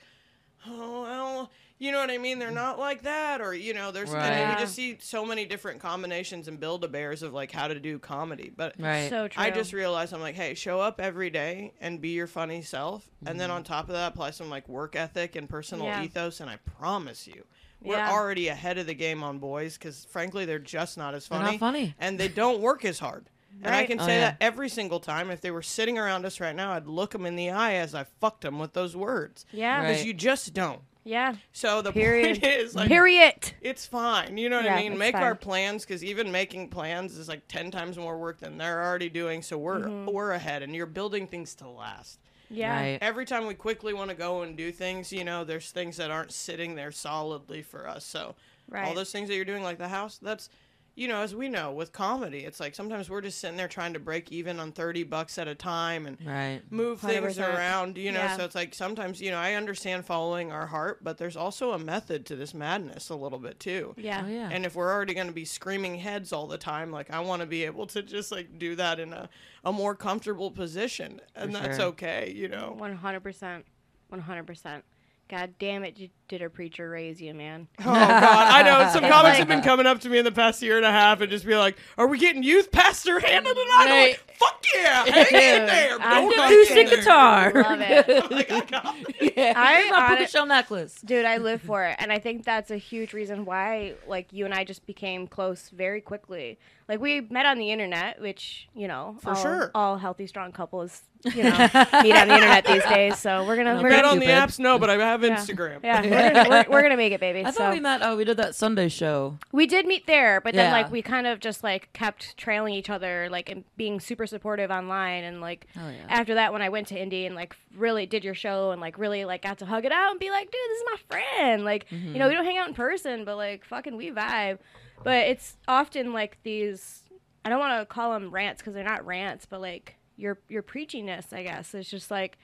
[0.67, 4.11] oh well you know what i mean they're not like that or you know there's
[4.11, 4.49] and then Right.
[4.49, 7.79] we just see so many different combinations and build a bears of like how to
[7.79, 9.07] do comedy but Right.
[9.07, 9.43] So true.
[9.43, 13.07] I just realized I'm like, hey, show up every day and be your funny self,
[13.19, 13.37] and Mm-hmm.
[13.37, 16.01] then on top of that, apply some like work ethic and personal Yeah.
[16.01, 17.45] ethos, and I promise you,
[17.81, 18.11] we're Yeah.
[18.11, 21.51] already ahead of the game on boys because frankly, they're just not as They're funny,
[21.51, 21.95] not funny.
[21.99, 23.29] and they don't work as hard.
[23.63, 23.87] And I Right.
[23.89, 24.31] can Oh, say yeah.
[24.31, 25.31] that every single time.
[25.31, 27.95] If they were sitting around us right now, I'd look them in the eye as
[27.95, 29.45] I fucked them with those words.
[29.51, 29.79] Yeah.
[29.79, 29.87] Right.
[29.89, 30.81] Because you just don't.
[31.03, 31.35] Yeah.
[31.53, 32.41] So the Period.
[32.41, 33.53] point is, like, Period.
[33.61, 34.37] it's fine.
[34.37, 34.97] You know what Yeah, I mean?
[34.97, 38.83] Make our plans because even making plans is like ten times more work than they're
[38.83, 39.41] already doing.
[39.41, 40.11] So we're Mm-hmm.
[40.11, 42.19] we're ahead, and you're building things to last.
[42.49, 42.73] Yeah.
[42.75, 42.97] Right.
[43.01, 46.11] Every time we quickly want to go and do things, you know, there's things that
[46.11, 48.05] aren't sitting there solidly for us.
[48.05, 48.35] So
[48.69, 48.85] Right.
[48.87, 50.49] all those things that you're doing, like the house, that's
[50.97, 53.93] you know, as we know with comedy, it's like sometimes we're just sitting there trying
[53.93, 56.61] to break even on 30 bucks at a time and right.
[56.71, 57.07] move 100%.
[57.07, 58.17] things around, you know.
[58.17, 58.35] Yeah.
[58.35, 61.77] So it's like sometimes, you know, I understand following our heart, but there's also a
[61.77, 63.93] method to this madness a little bit too.
[63.95, 64.23] Yeah.
[64.25, 64.49] Oh, yeah.
[64.51, 67.43] And if we're already going to be screaming heads all the time, like I want
[67.43, 69.29] to be able to just like do that in a,
[69.63, 71.21] a more comfortable position.
[71.35, 71.85] And For that's sure.
[71.89, 72.75] okay, you know.
[72.79, 73.63] 100%.
[74.11, 74.81] 100%.
[75.29, 75.95] God damn it!
[75.95, 77.67] Did, did a preacher raise you, man?
[77.81, 80.25] Oh God, I know some It's comics like- have been coming up to me in
[80.25, 83.19] the past year and a half and just be like, "Are we getting youth pastor
[83.19, 84.09] Hannah tonight?" I'm Right.
[84.11, 85.25] like, "Fuck yeah, hang
[85.61, 87.51] in there, I'm don't just hang in acoustic guitar.
[87.53, 88.31] Love it.
[88.31, 89.33] Like, I got it.
[89.37, 89.53] yeah.
[89.55, 91.01] I- Here's my on puppet shell necklace.
[91.03, 94.45] Dude, I live for it, and I think that's a huge reason why, like, you
[94.45, 96.57] and I just became close very quickly.
[96.87, 99.71] Like, we met on the internet, which you know, For all, sure.
[99.75, 101.01] all healthy, strong couples,
[101.35, 101.57] you know,
[102.03, 103.17] meet on the internet these days.
[103.17, 105.35] So we're gonna, we're Met gonna, on the apps, no, but I have Yeah.
[105.37, 105.79] Instagram.
[105.83, 107.43] yeah, we're gonna, we're, we're gonna make it, baby.
[107.43, 108.01] I so thought we met.
[108.03, 109.37] Oh, we did that Sunday show.
[109.51, 110.77] we did meet there, but then Yeah.
[110.77, 114.71] like we kind of just like kept trailing each other, like and being super supportive
[114.71, 116.05] online, and like Oh yeah.
[116.09, 118.97] after that when I went to Indy and like really did your show and like
[118.97, 121.63] really like got to hug it out and be like, dude, this is my friend.
[121.63, 122.17] Like, you mm-hmm.
[122.17, 124.59] know, we don't hang out in person, but like fucking we vibe.
[125.03, 127.03] But it's often like these
[127.45, 130.63] I don't want to call them rants because they're not rants, but like your your
[130.63, 132.37] preachiness, I guess, is just like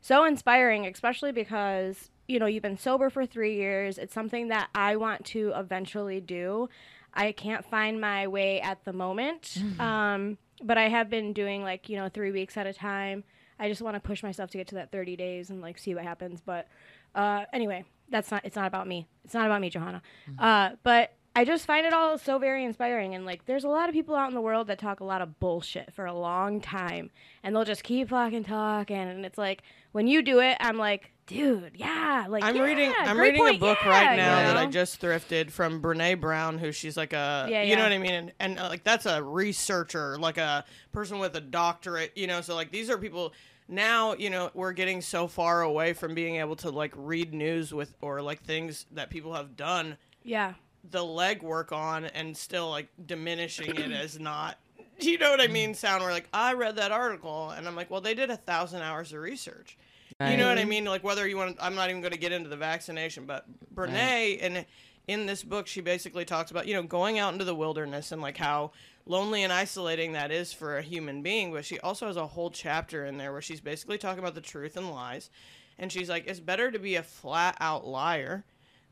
[0.00, 3.98] so inspiring, especially because you know you've been sober for three years.
[3.98, 6.68] It's something that I want to eventually do.
[7.14, 11.88] I can't find my way at the moment, um, but I have been doing like
[11.88, 13.24] you know three weeks at a time.
[13.58, 15.94] I just want to push myself to get to that 30 days and like see
[15.94, 16.40] what happens.
[16.44, 16.66] But
[17.14, 18.44] uh, anyway, that's not.
[18.44, 19.06] It's not about me.
[19.24, 20.02] It's not about me, Johanna.
[20.38, 23.14] Uh, but I just find it all so very inspiring.
[23.14, 25.20] And like, there's a lot of people out in the world that talk a lot
[25.20, 27.10] of bullshit for a long time,
[27.42, 28.96] and they'll just keep fucking talking.
[28.96, 32.92] And it's like when you do it, I'm like, dude, yeah, like I'm yeah, reading.
[32.98, 36.20] I'm reading point, a book yeah, right you now that I just thrifted from Brene
[36.20, 38.84] Brown, who she's like a, Yeah, you know what I mean, and, and uh, like
[38.84, 42.42] that's a researcher, like a person with a doctorate, you know.
[42.42, 43.32] So like these are people.
[43.66, 47.72] Now you know we're getting so far away from being able to like read news
[47.72, 50.54] with or like things that people have done yeah,
[50.90, 54.58] the legwork on and still like diminishing it as not
[55.00, 57.90] you know what I mean sound where like I read that article and I'm like
[57.90, 59.76] well they did a thousand hours of research.
[60.20, 60.84] You know what I mean?
[60.84, 64.38] Like whether you want I'm not even going to get into the vaccination but Brene
[64.40, 64.64] and
[65.06, 68.22] in this book she basically talks about you know going out into the wilderness and
[68.22, 68.70] like how
[69.06, 72.50] lonely and isolating that is for a human being but she also has a whole
[72.50, 75.30] chapter in there where she's basically talking about the truth and lies
[75.78, 78.44] and she's like it's better to be a flat out liar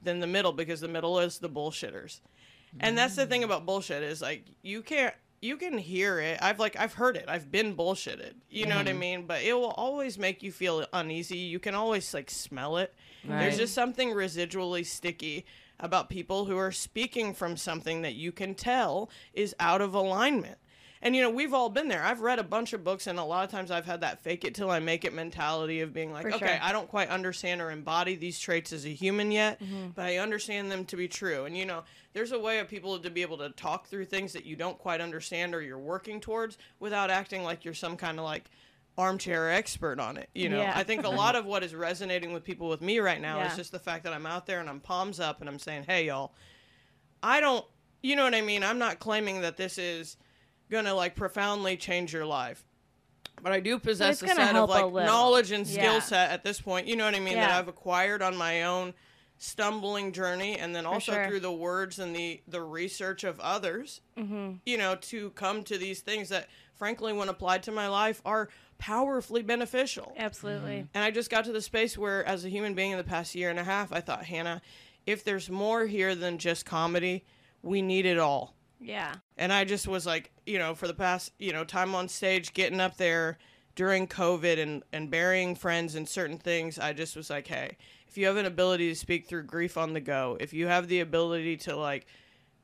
[0.03, 2.21] than the middle because the middle is the bullshitters.
[2.81, 3.45] And that's the thing mm.
[3.45, 6.39] about bullshit is like you can't you can hear it.
[6.41, 7.27] I've like I've heard it.
[7.29, 8.35] I've been bullshitted.
[8.49, 8.99] You know what I mm-hmm.
[9.01, 9.27] mean?
[9.27, 11.37] But it will always make you feel uneasy.
[11.37, 12.95] You can always like smell it.
[13.25, 15.47] There's just something residually sticky
[15.79, 20.59] about people who are speaking from something that you can tell is out of alignment.
[21.05, 22.03] And you know, we've all been there.
[22.05, 24.45] I've read a bunch of books and a lot of times I've had that fake
[24.45, 26.59] it till I make it mentality of being like, For okay, sure.
[26.63, 29.89] I don't quite understand or embody these traits as a human yet, mm-hmm.
[29.97, 31.45] but I understand them to be true.
[31.45, 34.33] And you know, there's a way of people to be able to talk through things
[34.35, 38.19] that you don't quite understand or you're working towards without acting like you're some kind
[38.21, 38.49] of like
[38.97, 40.29] armchair expert on it.
[40.35, 40.73] You know, Yeah.
[40.77, 43.51] I think a lot of what is resonating with people with me right now Yeah.
[43.51, 45.85] is just the fact that I'm out there and I'm palms up and I'm saying,
[45.85, 46.33] hey, y'all,
[47.23, 47.65] I don't,
[48.03, 48.63] you know what I mean?
[48.63, 50.17] I'm not claiming that this is
[50.73, 52.65] going to like profoundly change your life.
[53.41, 55.99] But I do possess a set of like knowledge and skill Yeah.
[56.01, 56.87] set at this point.
[56.89, 57.35] You know what I mean?
[57.35, 58.95] That I've acquired on my own
[59.39, 61.27] stumbling journey and then also sure.
[61.27, 64.53] through the words and the the research of others Mm-hmm.
[64.65, 68.49] you know to come to these things that frankly when applied to my life are
[68.79, 70.87] powerfully beneficial absolutely.
[70.95, 73.35] and I just got to the space where, as a human being in the past
[73.35, 74.63] year and a half, I thought, Hannah,
[75.07, 77.25] if there's more here than just comedy,
[77.63, 78.55] we need it all.
[78.83, 82.09] Yeah, And I just was like, you know, for the past, you know, time on
[82.09, 83.39] stage, getting up there,
[83.75, 87.77] during COVID and and burying friends and certain things, I just was like, hey,
[88.09, 90.89] if you have an ability to speak through grief on the go, if you have
[90.89, 92.07] the ability to like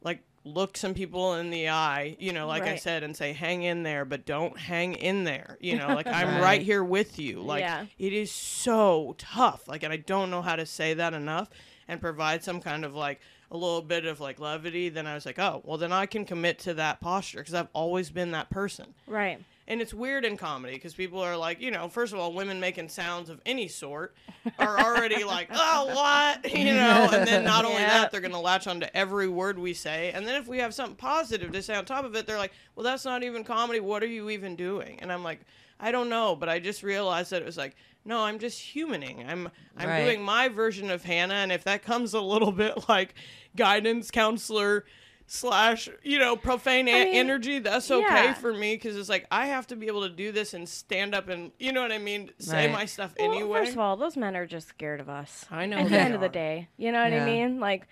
[0.02, 3.62] like look some people in the eye, you know, like I said, and say, hang
[3.62, 5.57] in there, but don't hang in there.
[5.61, 6.62] You know, like I'm right, Right.
[6.62, 7.40] here with you.
[7.40, 7.87] Like Yeah.
[7.98, 9.66] it is so tough.
[9.66, 11.48] Like, and I don't know how to say that enough
[11.87, 14.88] and provide some kind of like a little bit of like levity.
[14.88, 17.68] Then I was like, oh, well, then I can commit to that posture because I've
[17.72, 18.94] always been that person.
[19.06, 19.40] Right.
[19.70, 22.58] And it's weird in comedy because people are like, you know, first of all, women
[22.58, 24.14] making sounds of any sort
[24.58, 26.50] are already like, oh, what?
[26.58, 27.88] You know, and then not only Yeah.
[28.00, 30.11] that, they're going to latch onto every word we say.
[30.12, 32.52] And then if we have something positive to say on top of it, they're like,
[32.76, 33.80] well, that's not even comedy.
[33.80, 34.98] What are you even doing?
[35.00, 35.40] And I'm like,
[35.78, 37.76] I don't know, but I just realized that it was like,
[38.09, 39.29] no, I'm just humaning.
[39.29, 40.05] I'm I'm Right.
[40.05, 43.14] doing my version of Hannah, and if that comes a little bit like
[43.55, 44.85] guidance counselor
[45.31, 48.33] slash you know profane I a- mean, energy that's okay yeah.
[48.33, 51.14] for me because it's like i have to be able to do this and stand
[51.14, 52.73] up and you know what i mean say Right.
[52.73, 55.44] my stuff Well, anyway first of all, those men are just scared of us.
[55.51, 57.25] i know At the they end of the day, you know what Yeah.
[57.25, 57.61] I mean?
[57.61, 57.87] Like,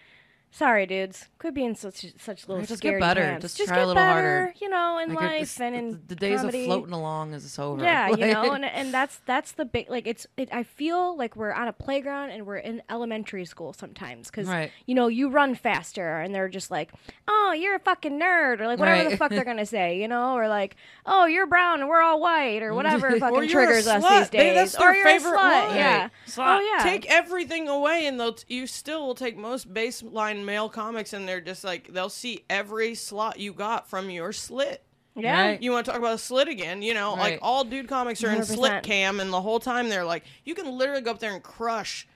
[0.51, 3.39] sorry, dudes, quit being such such little Right, just get better.
[3.41, 4.13] Just just try a little better,
[4.47, 4.55] harder.
[4.61, 6.61] You know, in Like, life and in the days comedy.
[6.61, 7.83] of floating along is over.
[7.83, 10.49] Yeah, you know, and and that's that's the big like it's it.
[10.53, 14.71] I feel like we're on a playground and we're in elementary school sometimes because Right.
[14.87, 16.93] you know you run faster and they're just like,
[17.29, 20.35] oh, you're a fucking nerd or like whatever the fuck they're gonna say, you know,
[20.35, 24.03] or like, oh, you're brown and we're all white or whatever fucking Or triggers us
[24.03, 24.55] these They- days.
[24.73, 25.77] that's or their favorite line.
[25.77, 26.09] yeah.
[26.27, 26.57] Slut.
[26.59, 26.83] Oh yeah.
[26.83, 31.29] take everything away and they'll t- you still will take most baseline male comics and
[31.29, 34.83] they're just like they'll see every slot you got from your slit
[35.19, 35.41] yeah.
[35.49, 35.63] Right.
[35.63, 38.31] you want to talk about a slit again you know like all dude comics are
[38.31, 38.45] in 100%.
[38.55, 41.43] slit cam and the whole time they're like you can literally go up there and
[41.43, 42.07] crush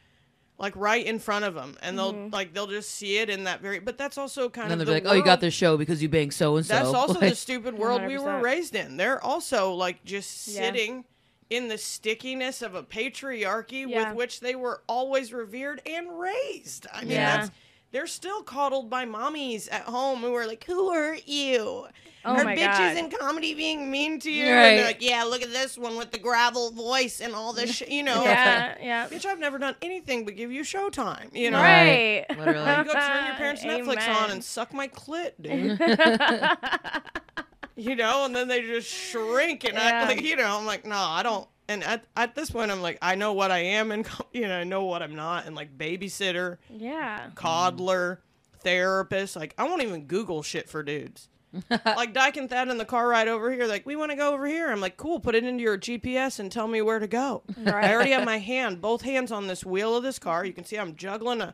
[0.59, 2.35] like right in front of them and they'll Mm-hmm.
[2.35, 4.87] like they'll just see it in that very but that's also kind And then of
[4.87, 6.75] they'll be the like, "Oh, you got this show because you bang so and so."
[6.75, 8.99] that's also the stupid world we were raised in.
[8.99, 10.61] They're also like just Yeah.
[10.61, 11.05] sitting
[11.49, 14.09] in the stickiness of a patriarchy Yeah.
[14.11, 16.87] with which they were always revered and raised.
[16.93, 17.37] I mean, Yeah.
[17.39, 17.51] that's
[17.93, 21.87] they're still coddled by mommies at home who are like, "Who hurt you?"
[22.23, 22.97] Oh Are my bitches God.
[22.99, 24.45] in comedy being mean to you?
[24.45, 24.51] Right.
[24.67, 27.71] And they're like, "Yeah, look at this one with the gravel voice and all this
[27.77, 29.09] shit." You know, Yeah, yeah.
[29.09, 31.35] bitch, I've never done anything but give you showtime.
[31.35, 32.27] You know, Right.
[32.29, 32.59] Literally.
[32.59, 35.81] you go turn your parents' Netflix on and suck my clit, dude.
[37.77, 40.15] you know, and then they just shrink and act Yeah.
[40.17, 41.49] like, you know, I'm like, no, I don't.
[41.71, 44.59] And at, at this point, I'm like, I know what I am and, you know,
[44.59, 45.47] I know what I'm not.
[45.47, 47.31] And like babysitter, Yeah.
[47.37, 48.21] coddler,
[48.65, 49.37] therapist.
[49.37, 51.29] Like, I won't even Google shit for dudes.
[51.85, 54.33] like Dyke and Thad in the car ride over here, like, we want to go
[54.35, 54.71] over here.
[54.71, 57.43] I'm like, cool, put it into your GPS and tell me where to go.
[57.57, 57.85] Right.
[57.87, 60.45] I already have my hand, both hands on this wheel of this car.
[60.45, 61.53] You can see I'm juggling a,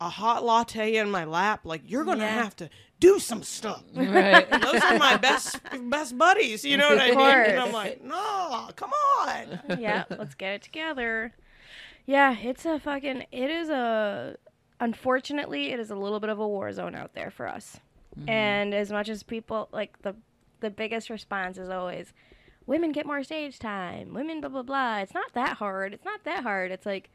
[0.00, 1.60] a hot latte in my lap.
[1.64, 2.42] Like, you're going to Yeah.
[2.42, 2.68] have to
[3.00, 3.82] do some stuff.
[3.94, 4.48] right.
[4.62, 6.64] Those are my best best buddies.
[6.64, 7.20] You know what I mean?
[7.20, 7.60] And.
[7.60, 9.60] I'm like, no, come on.
[9.78, 11.34] yeah, let's get it together.
[12.06, 13.26] Yeah, it's a fucking.
[13.32, 14.36] It is a.
[14.80, 17.80] Unfortunately, it is a little bit of a war zone out there for us.
[18.18, 18.28] Mm-hmm.
[18.28, 20.14] And as much as people like the,
[20.60, 22.12] the biggest response is always,
[22.66, 24.14] women get more stage time.
[24.14, 24.98] Women blah blah blah.
[24.98, 25.94] It's not that hard.
[25.94, 26.70] It's not that hard.
[26.70, 27.10] It's like,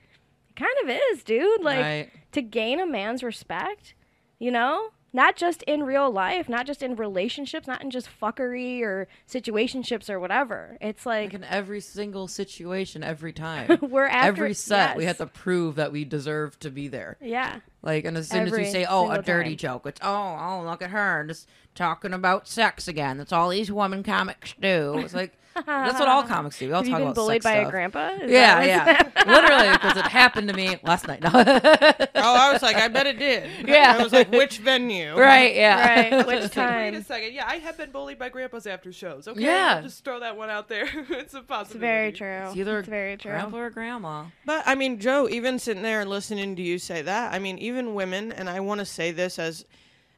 [0.50, 1.63] it kind of is, dude.
[1.63, 2.10] Like Right.
[2.34, 3.93] to gain a man's respect,
[4.39, 4.89] you know.
[5.15, 10.10] Not just in real life, not just in relationships, not in just fuckery or situationships
[10.10, 10.78] or whatever.
[10.82, 13.78] It's Like like in every single situation, every time.
[13.82, 15.17] we're after every set, we yes.
[15.19, 17.17] have to prove that we deserve to be there.
[17.21, 17.60] Yeah.
[17.84, 19.58] Like, and as soon as Every we say, "Oh, a dirty time.
[19.58, 23.71] joke," it's, "Oh, oh, look at her, just talking about sex again." That's all these
[23.71, 24.97] woman comics do.
[24.99, 26.67] It's like that's what all comics do.
[26.67, 27.67] We all Have you talk been about bullied sex by stuff.
[27.67, 28.07] a grandpa?
[28.21, 31.21] Is Yeah, yeah, literally, because it happened to me last night.
[31.21, 31.29] No.
[32.25, 33.67] Oh, I was like, I bet it did.
[33.67, 33.97] Yeah.
[33.99, 35.13] I was like, which venue?
[35.19, 36.25] right, yeah, Right.
[36.25, 36.93] Which time?
[36.93, 37.33] Wait a second.
[37.33, 39.27] Yeah, I have been bullied by grandpas after shows.
[39.27, 39.75] Okay, Yeah.
[39.77, 40.87] I'll just throw that one out there.
[41.09, 42.43] it's a It's very true.
[42.47, 43.31] It's either It's very true.
[43.31, 44.25] grandpa or grandma.
[44.45, 47.57] But I mean, Joe, even sitting there and listening to you say that, I mean,
[47.57, 49.65] even women, and I want to say this as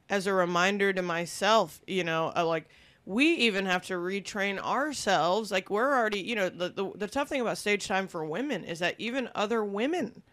[0.08, 2.70] as a reminder to myself, you know, uh, like
[3.06, 5.52] we even have to retrain ourselves.
[5.52, 8.64] Like we're already, you know, the, the the tough thing about stage time for women
[8.64, 10.24] is that even other women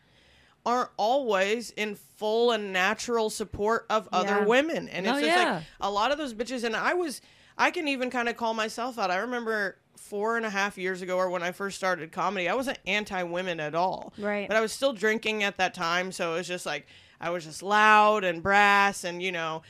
[0.65, 4.45] aren't always in full and natural support of other Yeah.
[4.45, 4.89] women.
[4.89, 5.55] And it's Oh, just yeah.
[5.55, 7.21] like a lot of those bitches and I was
[7.59, 9.11] I can even kind of call myself out.
[9.11, 12.55] I remember four and a half years ago or when I first started comedy, I
[12.55, 14.13] wasn't anti women at all.
[14.19, 14.49] Right.
[14.49, 16.87] But I was still drinking at that time, so it was just like
[17.21, 19.63] I was just loud and brass and, you know,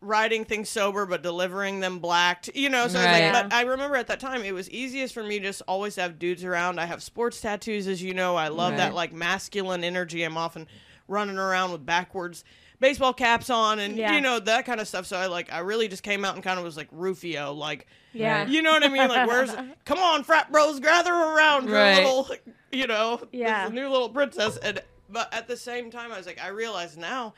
[0.00, 2.50] writing things sober but delivering them blacked.
[2.54, 3.32] You know, so it's Right.
[3.32, 6.02] like but I remember at that time it was easiest for me just always to
[6.02, 6.78] have dudes around.
[6.78, 8.36] I have sports tattoos as you know.
[8.36, 10.22] I love that like masculine energy.
[10.22, 10.66] I'm often
[11.08, 12.44] running around with backwards
[12.80, 14.12] baseball caps on and Yeah.
[14.14, 15.04] you know that kind of stuff.
[15.06, 17.88] So I like I really just came out and kind of was like Rufio, like
[18.12, 18.46] Yeah.
[18.46, 19.08] you know what I mean?
[19.08, 19.50] Like where's
[19.84, 21.96] come on, frat bros, gather around Right.
[22.04, 22.28] little
[22.70, 23.64] you know, Yeah.
[23.64, 24.58] this new little princess.
[24.58, 27.34] And but at the same time I was like, I realize now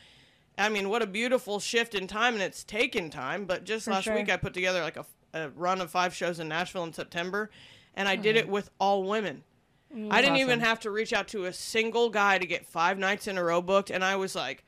[0.61, 3.44] I mean, what a beautiful shift in time, and it's taken time.
[3.46, 4.14] But just For last sure.
[4.14, 7.51] week, I put together like a, a run of five shows in Nashville in September,
[7.94, 9.42] and I did it with all women.
[9.94, 12.99] Mm, I didn't even have to reach out to a single guy to get five
[12.99, 14.64] nights in a row booked, and I was like,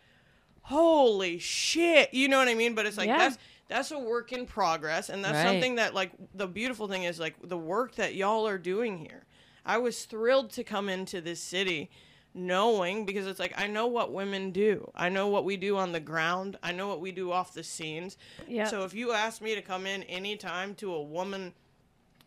[0.63, 2.75] "Holy shit!" You know what I mean?
[2.75, 3.19] But it's like Yeah.
[3.19, 5.47] that's that's a work in progress, and that's Right.
[5.47, 9.25] something that like the beautiful thing is like the work that y'all are doing here.
[9.65, 11.91] I was thrilled to come into this city
[12.35, 14.91] knowing because it's like I know what women do.
[14.95, 16.59] I know what we do on the ground.
[16.63, 18.17] I know what we do off the scenes.
[18.49, 18.67] Yeah.
[18.67, 21.53] So if you ask me to come in anytime to a woman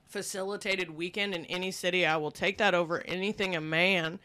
[0.07, 4.19] facilitated weekend in any city, I will take that over anything a man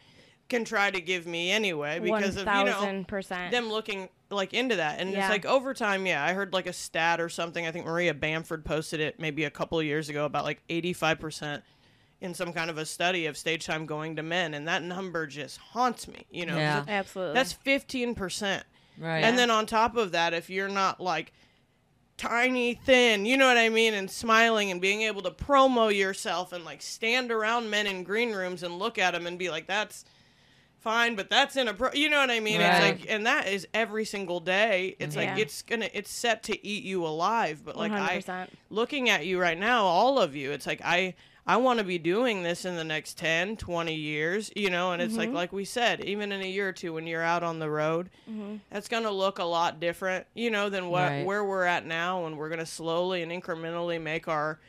[0.49, 3.53] can try to give me anyway because of you know percent.
[3.53, 5.21] them looking like into that and Yeah.
[5.21, 8.13] it's like over time yeah i heard like a stat or something i think maria
[8.15, 11.63] bamford posted it maybe a couple of years ago about like 85%
[12.21, 15.27] in some kind of a study of stage time going to men and that number
[15.27, 16.85] just haunts me you know, Yeah.
[16.87, 17.35] Absolutely.
[17.35, 18.63] that's 15%
[18.99, 19.25] Right.
[19.25, 21.33] and then on top of that, if you're not like
[22.19, 26.53] tiny, thin, you know what I mean, and smiling and being able to promo yourself
[26.53, 29.67] and like stand around men in green rooms and look at them and be like,
[29.67, 30.05] that's
[30.81, 32.61] fine, but that's in a pro, you know what I mean?
[32.61, 32.93] Right.
[32.93, 34.97] It's like, and that is every single day.
[34.99, 35.31] It's Yeah.
[35.33, 37.63] like, it's gonna, it's set to eat you alive.
[37.65, 38.49] But like, I, 100%.
[38.69, 41.15] looking at you right now, all of you, it's like, I,
[41.47, 45.01] I want to be doing this in the next 10, 20 years, you know, and
[45.03, 45.21] it's Mm-hmm.
[45.21, 47.71] like, like we said, even in a year or two when you're out on the
[47.71, 48.57] road, Mm-hmm.
[48.71, 51.27] that's going to look a lot different, you know, than what Right.
[51.27, 54.61] where we're at now and we're going to slowly and incrementally make our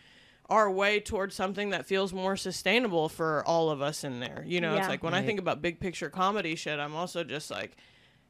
[0.49, 4.43] our way towards something that feels more sustainable for all of us in there.
[4.45, 7.49] You know, it's like when I think about big picture comedy shit, I'm also just
[7.51, 7.77] like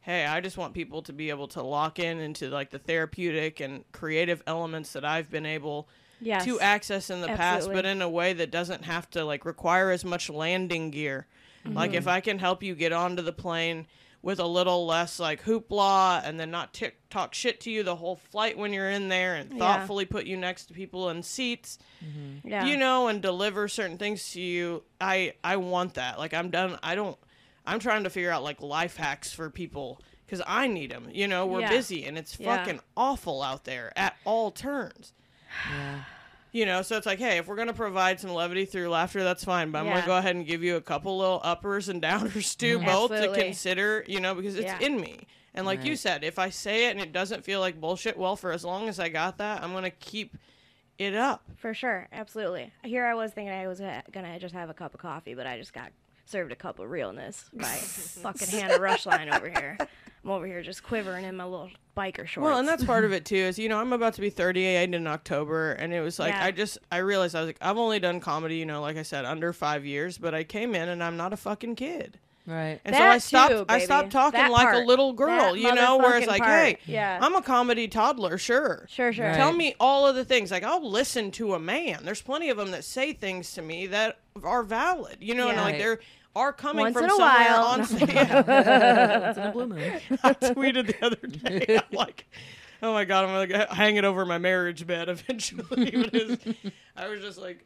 [0.02, 3.60] hey, I just want people to be able to lock in into like the therapeutic
[3.60, 5.88] and creative elements that I've been able
[6.22, 6.46] yes.
[6.46, 9.92] to access in the past, but in a way that doesn't have to like require
[9.92, 11.28] as much landing gear.
[11.66, 11.98] Like Mm-hmm.
[11.98, 13.86] if I can help you get onto the plane
[14.24, 17.96] with a little less like hoopla and then not tick talk shit to you the
[17.96, 19.58] whole flight when you're in there and Yeah.
[19.60, 21.78] thoughtfully put you next to people in seats,
[22.44, 22.66] yeah.
[22.66, 24.84] you know, and deliver certain things to you.
[25.00, 26.18] I I want that.
[26.20, 26.78] Like I'm done.
[26.84, 27.18] I don't.
[27.66, 31.10] I'm trying to figure out like life hacks for people because I need them.
[31.12, 31.70] You know, we're Yeah.
[31.70, 32.58] busy and it's Yeah.
[32.58, 35.14] fucking awful out there at all turns.
[35.64, 36.00] Yeah.
[36.54, 39.44] You know, so it's like, hey, if we're gonna provide some levity through laughter, that's
[39.46, 39.72] fine.
[39.72, 39.94] But I'm Yeah.
[39.96, 43.30] gonna go ahead and give you a couple little uppers and downers too, both to
[43.34, 44.04] consider.
[44.08, 44.80] You know, because it's Yeah.
[44.80, 45.28] in me.
[45.54, 46.00] And like you Right.
[46.00, 48.90] said, if I say it and it doesn't feel like bullshit, well, for as long
[48.90, 50.36] as I got that, I'm gonna keep
[50.98, 51.46] it up.
[51.56, 52.74] For sure, absolutely.
[52.84, 55.48] Here I was thinking I was uh, gonna just have a cup of coffee, but
[55.48, 55.92] I just got
[56.26, 57.66] served a cup of realness by
[58.24, 59.78] fucking Hannah Rushline over here.
[60.24, 62.38] I'm over here just quivering in my little biker shorts.
[62.38, 63.36] Well, and that's part of it too.
[63.36, 66.46] Is you know I'm about to be 38 in October, and it was like Yeah.
[66.46, 69.04] I just I realized I was like I've only done comedy, you know, like I
[69.04, 72.80] said, under five years, but I came in and I'm not a fucking kid, Right.
[72.86, 74.76] and so I stopped too, I stopped talking That like part.
[74.76, 76.52] a little girl, That you know, where it's like, part.
[76.52, 77.18] hey, Yeah.
[77.22, 78.86] I'm a comedy toddler, sure.
[78.90, 79.26] sure, sure.
[79.28, 79.36] Right.
[79.36, 80.50] Tell me all of the things.
[80.52, 82.00] Like I'll listen to a man.
[82.04, 85.58] There's plenty of them that say things to me that are valid, you know, and
[85.58, 85.64] Yeah.
[85.64, 86.00] like they're
[86.36, 87.66] are coming Once from in a somewhere while.
[87.66, 88.10] on stage.
[88.14, 89.20] Yeah.
[89.28, 90.00] Once in a blue moon.
[90.24, 91.78] I tweeted the other day.
[91.78, 92.26] I'm like,
[92.82, 95.92] oh my god, I'm gonna hang it over my marriage bed eventually.
[95.92, 96.56] But it's-
[96.96, 97.66] I was just like,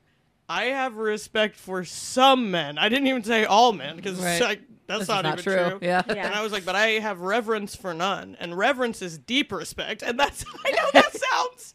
[0.50, 2.78] I have respect for some men.
[2.78, 4.42] I didn't even say all men because Right.
[4.42, 5.70] like, that's not, not even true.
[5.72, 5.80] true.
[5.82, 6.04] Yeah.
[6.08, 6.26] Yeah.
[6.28, 10.02] And I was like, but I have reverence for none, and reverence is deep respect,
[10.04, 11.75] and that's I know that sounds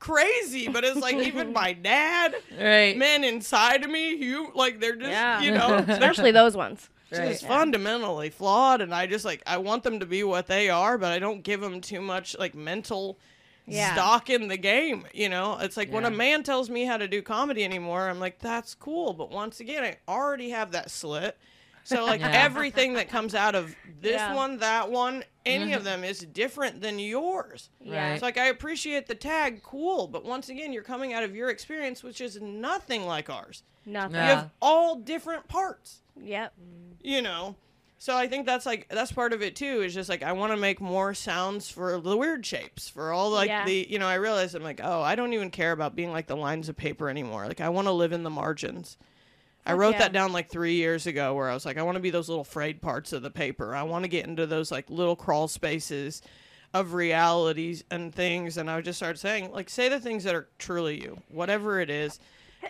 [0.00, 2.96] crazy, but it's like even my dad, Right.
[2.96, 5.40] men inside of me, you like they're just Yeah.
[5.42, 6.88] you know Especially those ones.
[7.12, 7.28] Right.
[7.30, 10.96] just fundamentally flawed and i just like i want them to be what they are
[10.96, 13.18] but i don't give them too much like mental
[13.66, 13.94] Yeah.
[13.94, 17.08] stock in the game you know it's like when a man tells me how to
[17.08, 21.36] do comedy anymore i'm like that's cool but once again i already have that slit
[21.90, 22.30] so like Yeah.
[22.32, 24.34] everything that comes out of this Yeah.
[24.34, 25.84] one that one any of mm-hmm.
[25.84, 28.12] them is different than yours Yeah.
[28.14, 31.48] it's like I appreciate the tag, cool, but once again, you're coming out of your
[31.50, 33.62] experience, which is nothing like ours.
[33.86, 34.14] Nothing.
[34.16, 36.52] You have all different parts Yep.
[37.02, 37.56] you know
[37.98, 40.52] so i think that's like that's part of it too is just like i want
[40.52, 43.64] to make more sounds for the weird shapes for all like Yeah.
[43.64, 46.26] the you know i realize i'm like oh i don't even care about being like
[46.26, 48.96] the lines of paper anymore like i want to live in the margins
[49.66, 49.98] i wrote yeah.
[49.98, 52.28] that down like three years ago where i was like i want to be those
[52.28, 55.48] little frayed parts of the paper i want to get into those like little crawl
[55.48, 56.22] spaces
[56.72, 60.48] of realities and things and i just started saying like say the things that are
[60.58, 62.18] truly you whatever it is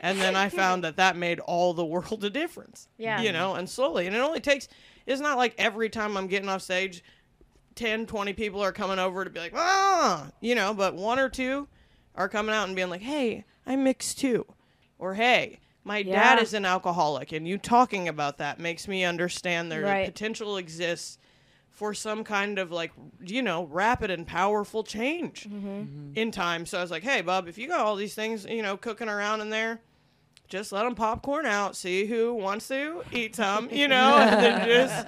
[0.01, 3.20] and then i found that that made all the world a difference Yeah.
[3.20, 4.68] you know and slowly and it only takes
[5.07, 7.03] it's not like every time i'm getting off stage
[7.76, 11.30] 10, 20 people are coming over to be like, ah, you know, but one or
[11.30, 11.66] two
[12.14, 14.45] are coming out and being like, hey, I'm mixed too.
[14.99, 17.33] Or hey, my dad is an alcoholic.
[17.33, 20.07] And you talking about that makes me understand there Right.
[20.07, 21.18] potential exists
[21.70, 22.93] for some kind of like,
[23.24, 25.85] you know, rapid and powerful change Mm-hmm.
[26.14, 26.66] in time.
[26.66, 29.09] So I was like, hey, Bub, if you got all these things, you know, cooking
[29.09, 29.81] around in there,
[30.51, 34.68] just let them popcorn out, see who wants to eat some, you know, and then
[34.68, 35.07] just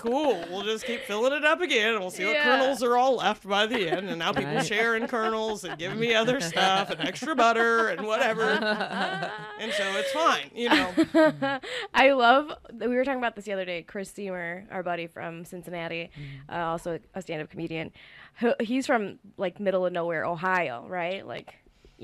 [0.00, 0.44] cool.
[0.50, 2.44] We'll just keep filling it up again, and we'll see what Yeah.
[2.44, 4.08] kernels are all left by the end.
[4.08, 4.66] And now people Right.
[4.66, 8.42] sharing kernels and giving me other stuff and extra butter and whatever,
[9.60, 10.92] and so it's fine, you know.
[11.94, 12.50] I love.
[12.72, 13.82] We were talking about this the other day.
[13.82, 16.10] Chris Seymour, our buddy from Cincinnati,
[16.50, 17.92] uh, also a stand-up comedian.
[18.60, 21.26] He's from like middle of nowhere, Ohio, right?
[21.26, 21.54] Like,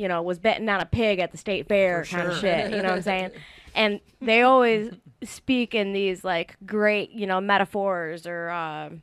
[0.00, 2.70] you know, was betting on a pig at the state fair For kind of shit.
[2.70, 3.30] You know what I'm saying?
[3.72, 4.92] And they always
[5.22, 9.02] speak in these like great, you know, metaphors or um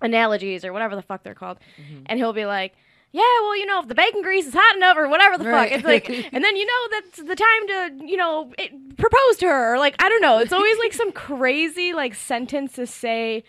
[0.00, 1.58] analogies or whatever the fuck they're called.
[2.06, 2.74] And he'll be like.
[3.12, 5.70] Yeah, well, you know, if the bacon grease is hot enough or whatever the Right.
[5.70, 7.66] fuck, it's like, and then you know that's the time
[7.98, 10.38] to, you know, it, propose to her, or like I don't know.
[10.38, 13.42] It's always like some crazy like sentence to say.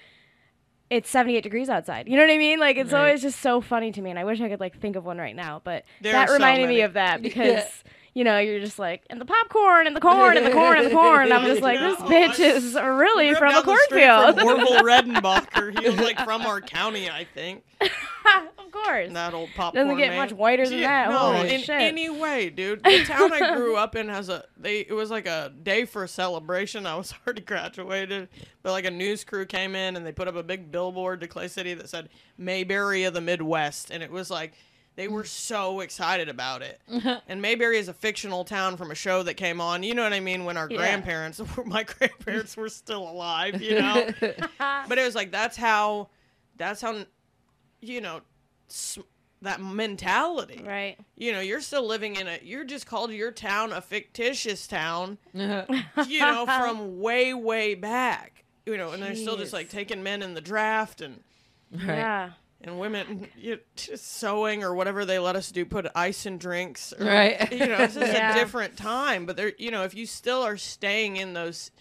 [0.91, 2.07] It's 78 degrees outside.
[2.09, 2.59] You know what I mean?
[2.59, 2.99] Like it's Right.
[2.99, 5.17] always just so funny to me, and I wish I could like think of one
[5.17, 5.61] right now.
[5.63, 7.67] But There that are so reminded me of that because Yeah.
[8.13, 10.87] You know you're just like and the popcorn and the corn and the corn and
[10.87, 11.23] the corn.
[11.23, 14.39] And I'm just like this bitch Oh, is really from a down the street cornfield.
[14.39, 15.79] From Orville Redenbacher.
[15.79, 17.63] He was like from our county, I think.
[17.81, 19.11] of course.
[19.13, 20.17] That old popcorn Doesn't get man.
[20.17, 21.11] much whiter than Yeah, that.
[21.11, 21.69] No, Holy in shit.
[21.81, 22.83] any way, dude.
[22.83, 24.79] The town I grew up in has a they.
[24.81, 26.85] It was like a day for a celebration.
[26.85, 28.27] I was already graduated,
[28.61, 31.27] but like a news crew came in and they put up a big billboard to
[31.27, 34.53] Clay City that said Mayberry of the Midwest, and it was like.
[34.95, 36.79] They were so excited about it.
[37.27, 39.83] and Mayberry is a fictional town from a show that came on.
[39.83, 40.45] You know what I mean?
[40.45, 40.77] When our Yeah.
[40.77, 44.09] grandparents, my grandparents were still alive, you know?
[44.59, 46.09] but it was like that's how
[46.57, 47.05] that's how
[47.81, 48.21] you know
[48.69, 48.99] s-
[49.41, 50.97] that mentality right.
[51.17, 55.17] you know you're still living in a you're just called your town a fictitious town
[55.33, 60.21] you know from way way back you know and they're still just like taking men
[60.21, 61.23] in the draft and
[61.71, 61.97] Right.
[61.97, 62.29] Yeah.
[62.63, 66.93] And women you just sewing or whatever they let us do put ice in drinks
[66.97, 67.51] or, Right.
[67.51, 68.31] you know this is Yeah.
[68.31, 71.71] a different time but there you know if you still are staying in those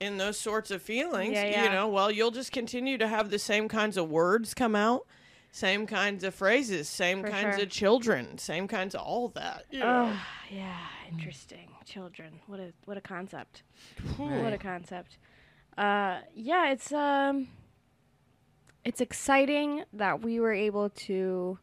[0.00, 1.64] in those sorts of feelings Yeah, yeah.
[1.64, 5.06] you know well you'll just continue to have the same kinds of words come out
[5.52, 7.64] same kinds of phrases same For kinds sure.
[7.64, 10.12] of children same kinds of all that you know?
[10.14, 10.20] Oh,
[10.50, 10.76] yeah,
[11.10, 11.68] interesting.
[11.86, 12.40] Children.
[12.48, 13.62] What a what a concept.
[14.16, 14.26] Whew.
[14.42, 15.18] What a concept.
[15.78, 17.46] Uh yeah, it's um
[18.86, 21.58] it's exciting that we were able to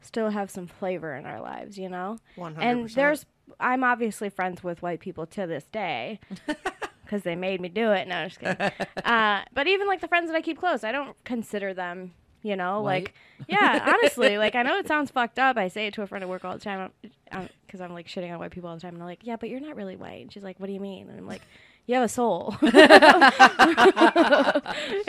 [0.00, 2.18] still have some flavor in our lives, you know?
[2.36, 2.54] 100%.
[2.58, 3.26] And there's
[3.58, 6.20] I'm obviously friends with white people to this day.
[7.04, 8.06] Because they made me do it.
[8.06, 8.70] No, I'm just kidding.
[9.04, 12.54] uh, but even like the friends that I keep close, I don't consider them, you
[12.54, 13.06] know, White?
[13.06, 13.14] like,
[13.48, 15.56] yeah, honestly, like I know it sounds fucked up.
[15.56, 16.92] I say it to a friend at work all the time
[17.66, 18.94] because I'm like shitting on white people all the time.
[18.94, 20.22] And I'm like, yeah, but you're not really white.
[20.22, 21.08] And she's like, what do you mean?
[21.08, 21.42] And I'm like,
[21.90, 22.54] you have a soul.
[22.62, 22.72] and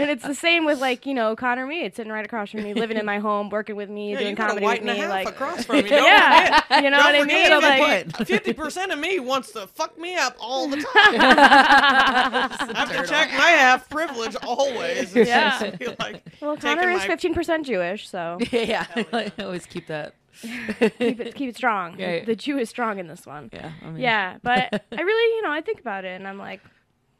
[0.09, 1.83] it's the same with like, you know, Connor me.
[1.83, 4.29] It's sitting right across from me, living in my home, working with me, yeah, doing
[4.31, 4.99] you got a comedy white with and a me.
[5.01, 5.81] half Like, across from me.
[5.89, 6.83] Don't yeah, forget.
[6.83, 7.47] you know Don't what I mean?
[7.47, 8.27] So Like.
[8.27, 10.85] Fifty percent of me wants to fuck me up all the time.
[11.21, 15.15] I have to check my half privilege always.
[15.15, 15.59] Yeah.
[15.59, 19.03] just be like, well, Connor is fifteen percent Jewish, so yeah, yeah.
[19.13, 20.15] I always keep that.
[20.41, 21.95] Keep it keep it strong.
[21.99, 22.23] Yeah.
[22.25, 23.49] The Jew is strong in this one.
[23.53, 23.71] Yeah.
[23.81, 26.61] I mean, Yeah, but I really, you know, I think about it and I'm like,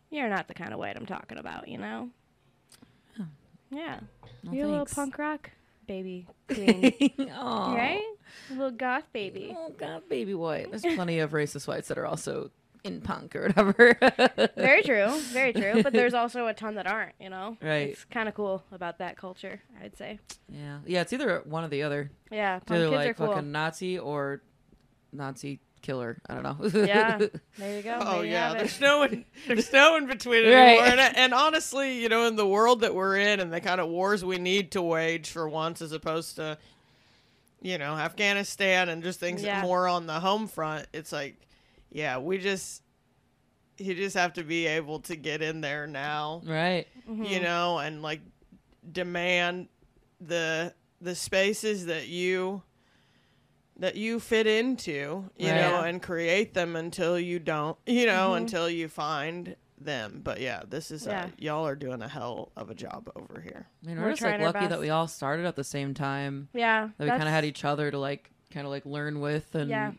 [0.09, 2.09] you're not the kind of white I'm talking about, you know?
[3.73, 3.99] Yeah.
[4.43, 5.49] no you're a little punk rock
[5.87, 6.93] baby queen,
[7.29, 8.01] right?
[8.49, 9.55] A little goth baby.
[9.57, 10.69] Oh God, baby white.
[10.69, 12.51] There's plenty of racist whites that are also
[12.83, 13.97] in punk or whatever.
[14.57, 15.83] Very true, very true.
[15.83, 17.57] But there's also a ton that aren't, you know?
[17.61, 17.89] Right.
[17.89, 20.19] It's kind of cool about that culture, I'd say.
[20.49, 20.79] Yeah.
[20.85, 21.01] Yeah.
[21.01, 22.09] It's either one or the other.
[22.31, 23.27] Yeah, punk either kids like are cool.
[23.27, 24.41] fucking Nazi or
[25.13, 26.21] Nazi killer.
[26.29, 26.83] I don't know.
[26.85, 27.19] Yeah,
[27.57, 27.99] there you go.
[28.01, 30.79] Oh there yeah, there's no in, there's no in between Right.
[30.79, 30.85] anymore.
[30.85, 33.89] And, and honestly, you know, in the world that we're in, and the kind of
[33.89, 36.57] wars we need to wage for once, as opposed to,
[37.61, 39.61] you know, Afghanistan and just things Yeah.
[39.61, 41.35] more on the home front, it's like,
[41.91, 42.81] yeah, we just,
[43.77, 46.41] you just have to be able to get in there now.
[46.45, 46.87] right.
[47.09, 47.23] Mm-hmm.
[47.25, 48.21] you know, and like
[48.91, 49.67] demand
[50.19, 52.61] the the spaces that you
[53.77, 55.61] that you fit into, you Right.
[55.61, 58.37] know, and create them until you don't, you know, Mhm.
[58.37, 60.21] until you find them.
[60.23, 61.23] But yeah, this is Yeah.
[61.25, 63.67] uh, y'all are doing a hell of a job over here.
[63.83, 65.63] I mean, We're we're, just like trying our lucky that we all started at the
[65.63, 66.49] same time.
[66.53, 66.89] Yeah.
[66.99, 69.69] That we kind of had each other to like kind of like learn with and
[69.71, 69.93] Yeah.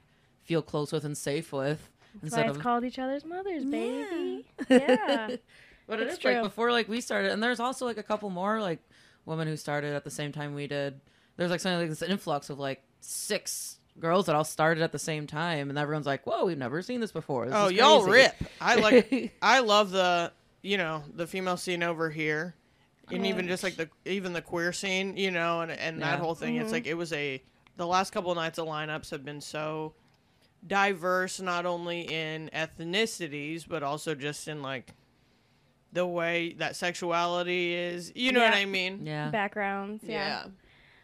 [0.53, 1.89] Feel close with and safe with.
[2.21, 4.47] That's why instead it's of called each other's mothers, baby.
[4.69, 5.37] Yeah.
[5.89, 6.33] But it It's true.
[6.35, 8.79] like before like we started, and there's also like a couple more like
[9.27, 11.01] women who started at the same time we did.
[11.37, 14.99] There's like something like this influx of like six girls that all started at the
[14.99, 18.05] same time, and everyone's like, "Whoa, we've never seen this before." This Oh, is y'all
[18.05, 18.33] rip!
[18.61, 19.35] I like.
[19.43, 20.33] I love the
[20.63, 22.55] you know the female scene over here,
[23.11, 26.37] and even just like the even the queer scene, you know, and and that whole
[26.37, 26.57] thing.
[26.57, 26.73] It's mm-hmm.
[26.75, 27.43] like it was a
[27.77, 29.95] the last couple of nights of lineups have been so
[30.67, 34.95] diverse, not only in ethnicities but also just in like
[35.93, 38.13] the way that sexuality is.
[38.15, 39.05] You know what I mean?
[39.05, 39.31] Yeah.
[39.31, 40.03] Backgrounds.
[40.05, 40.45] Yeah.
[40.45, 40.47] Yeah.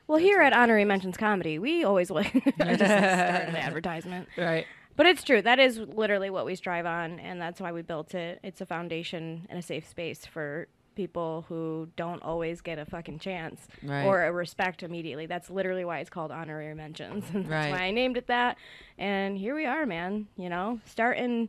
[0.07, 2.41] Well, here at Honorary Mentions Comedy, we always like I
[2.77, 4.29] just started an advertisement.
[4.39, 4.67] Right.
[4.97, 5.43] But it's true.
[5.43, 8.41] That is literally what we strive on, and that's why we built it.
[8.43, 10.67] It's a foundation and a safe space for
[10.99, 14.05] people who don't always get a fucking chance Right.
[14.05, 15.27] or a respect immediately.
[15.27, 17.25] That's literally why it's called honorary mentions.
[17.33, 17.71] And that's Right.
[17.71, 18.59] why I named it that.
[18.99, 20.27] And here we are, man.
[20.37, 21.49] You know, starting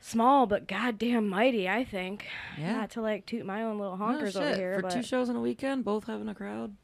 [0.00, 2.26] small but goddamn mighty, I think.
[2.56, 2.76] Yeah.
[2.76, 5.28] Not to like toot my own little No honkers over here, For but two shows
[5.28, 6.76] in a weekend, both having a crowd.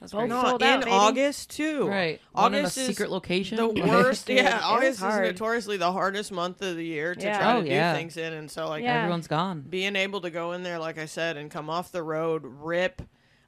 [0.00, 0.28] That's Both great.
[0.30, 0.90] No, Sold in out, baby.
[0.90, 1.88] August too.
[1.88, 2.20] Right.
[2.32, 3.56] One in a August is secret location.
[3.56, 4.26] the worst.
[4.26, 5.24] Dude, yeah, August is hard.
[5.26, 7.38] notoriously the hardest month of the year to Yeah.
[7.38, 7.92] try Oh, to yeah.
[7.92, 8.98] do things in, and so like Yeah.
[9.00, 9.62] Everyone's gone.
[9.62, 13.02] being able to go in there, like I said, and come off the road, rip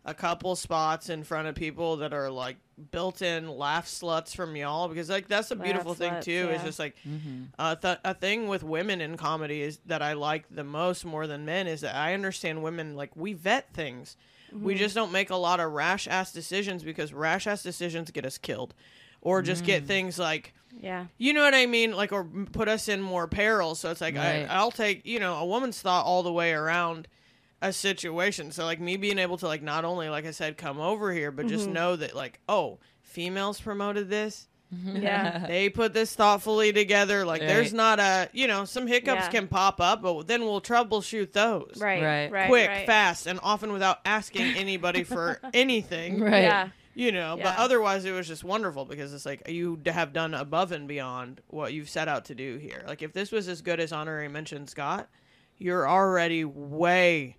[0.05, 2.57] a couple spots in front of people that are like
[2.93, 6.49] built-in laugh sluts from y'all, because like that's the Laugh beautiful thing sluts, too.
[6.51, 6.65] Is yeah.
[6.65, 7.43] just like Mm-hmm.
[7.59, 11.27] uh, th- a thing with women in comedy is that I like the most more
[11.27, 14.17] than men is that I understand women like we vet things.
[14.53, 14.79] We Mm-hmm.
[14.79, 18.39] just don't make a lot of rash ass decisions because rash ass decisions get us
[18.39, 18.75] killed,
[19.21, 19.87] or just get Mm.
[19.87, 21.07] things like yeah.
[21.19, 23.75] you know what I mean, like or put us in more peril.
[23.75, 24.47] So it's like Right.
[24.49, 27.09] I, I'll take you know a woman's thought all the way around
[27.63, 28.53] a situation.
[28.53, 31.31] So like me being able to like not only like I said come over here,
[31.33, 31.55] but Mm-hmm.
[31.57, 34.49] just know that like oh females promoted this.
[34.75, 34.97] Mm-hmm.
[35.03, 35.47] Yeah.
[35.49, 37.25] They put this thoughtfully together.
[37.25, 39.31] Like there's not a you know some hiccups Yeah.
[39.31, 42.03] can pop up, but then we'll troubleshoot those Right.
[42.03, 42.33] Right.
[42.33, 42.49] Right.
[42.49, 42.87] quick, right.
[42.87, 46.21] fast, and often without asking anybody for anything.
[46.21, 46.43] Right.
[46.43, 46.69] Yeah.
[46.95, 50.73] You know, but otherwise it was just wonderful because it's like you have done above
[50.73, 52.83] and beyond what you've set out to do here.
[52.89, 55.09] Like if this was as good as honorary mentions scott
[55.59, 57.37] you're already way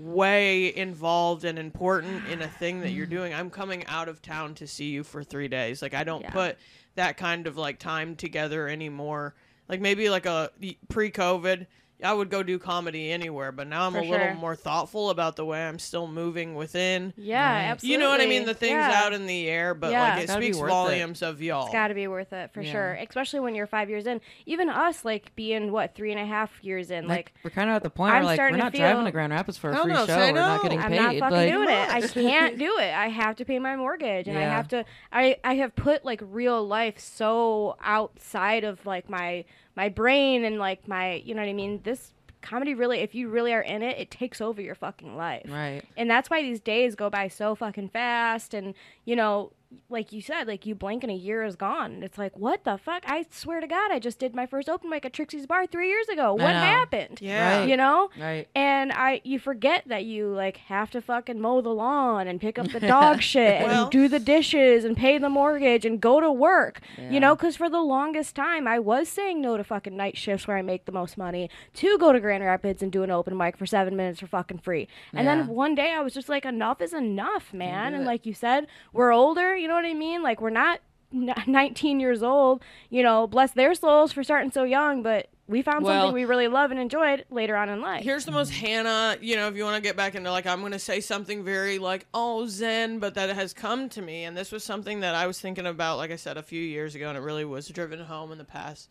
[0.00, 3.34] way involved and important in a thing that you're doing.
[3.34, 5.82] I'm coming out of town to see you for 3 days.
[5.82, 6.30] Like I don't Yeah.
[6.30, 6.58] put
[6.94, 9.34] that kind of like time together anymore.
[9.68, 10.50] Like maybe like a
[10.88, 11.66] pre-COVID
[12.02, 14.34] I would go do comedy anywhere, but now I'm For a little sure.
[14.34, 17.62] more thoughtful about the way I'm still moving within Yeah, Right.
[17.64, 17.92] absolutely.
[17.92, 18.44] you know what I mean?
[18.46, 19.02] The things yeah.
[19.04, 20.14] out in the air, but Yeah.
[20.14, 20.72] like it gotta be speaks worth it.
[20.72, 21.64] volumes of y'all.
[21.66, 22.72] It's got to be worth it for Yeah.
[22.72, 24.20] sure, especially when you're five years in.
[24.46, 27.68] Even us, like being what three and a half years in, Like, like we're kind
[27.70, 29.58] of at the point I'm where like we're starting to not driving to Grand Rapids
[29.58, 30.06] for a No, free no, show.
[30.06, 30.62] say We're not no.
[30.62, 30.96] getting I'm paid.
[30.96, 31.90] not fucking like, doing it.
[31.90, 32.94] I can't do it.
[32.94, 34.84] I have to pay my mortgage, and I have to.
[35.12, 39.44] I I have put like real life so outside of like my
[39.76, 41.80] my brain and like my you know what I mean.
[41.82, 42.12] This
[42.42, 45.46] comedy really, if you really are in it, it takes over your fucking life.
[45.48, 45.82] Right.
[45.96, 48.54] And that's why these days go by so fucking fast.
[48.54, 49.52] And, you know,
[49.88, 52.02] like you said, like you blink and a year is gone.
[52.02, 53.04] It's like, what the fuck?
[53.06, 55.88] I swear to God, I just did my first open mic at Trixie's Bar three
[55.88, 56.34] years ago.
[56.34, 57.18] What happened?
[57.20, 57.58] Yeah.
[57.60, 57.68] Right.
[57.68, 58.10] You know?
[58.18, 58.48] Right.
[58.54, 62.58] And I, you forget that you like have to fucking mow the lawn and pick
[62.58, 66.18] up the dog shit Well- and do the dishes and pay the mortgage and go
[66.20, 66.80] to work.
[66.98, 67.10] Yeah.
[67.10, 70.48] You know, because for the longest time I was saying no to fucking night shifts
[70.48, 73.36] where I make the most money to go to Grand Rapids and do an open
[73.36, 74.88] mic for seven minutes for fucking free.
[75.12, 75.36] And Yeah.
[75.36, 77.94] then one day I was just like, enough is enough, man.
[77.94, 78.06] And it.
[78.06, 79.56] like you said, we're older.
[79.60, 80.22] You know what I mean?
[80.22, 80.80] Like we're not.
[81.12, 85.84] 19 years old, you know, bless their souls for starting so young, but we found
[85.84, 88.04] Well- something we really love and enjoyed later on in life.
[88.04, 90.60] Here's the most Hannah, you know, if you want to get back into like, I'm
[90.60, 94.22] going to say something very like, oh, Zen, but that has come to me.
[94.22, 96.94] And this was something that I was thinking about, like I said, a few years
[96.94, 98.88] ago, and it really was driven home in the past,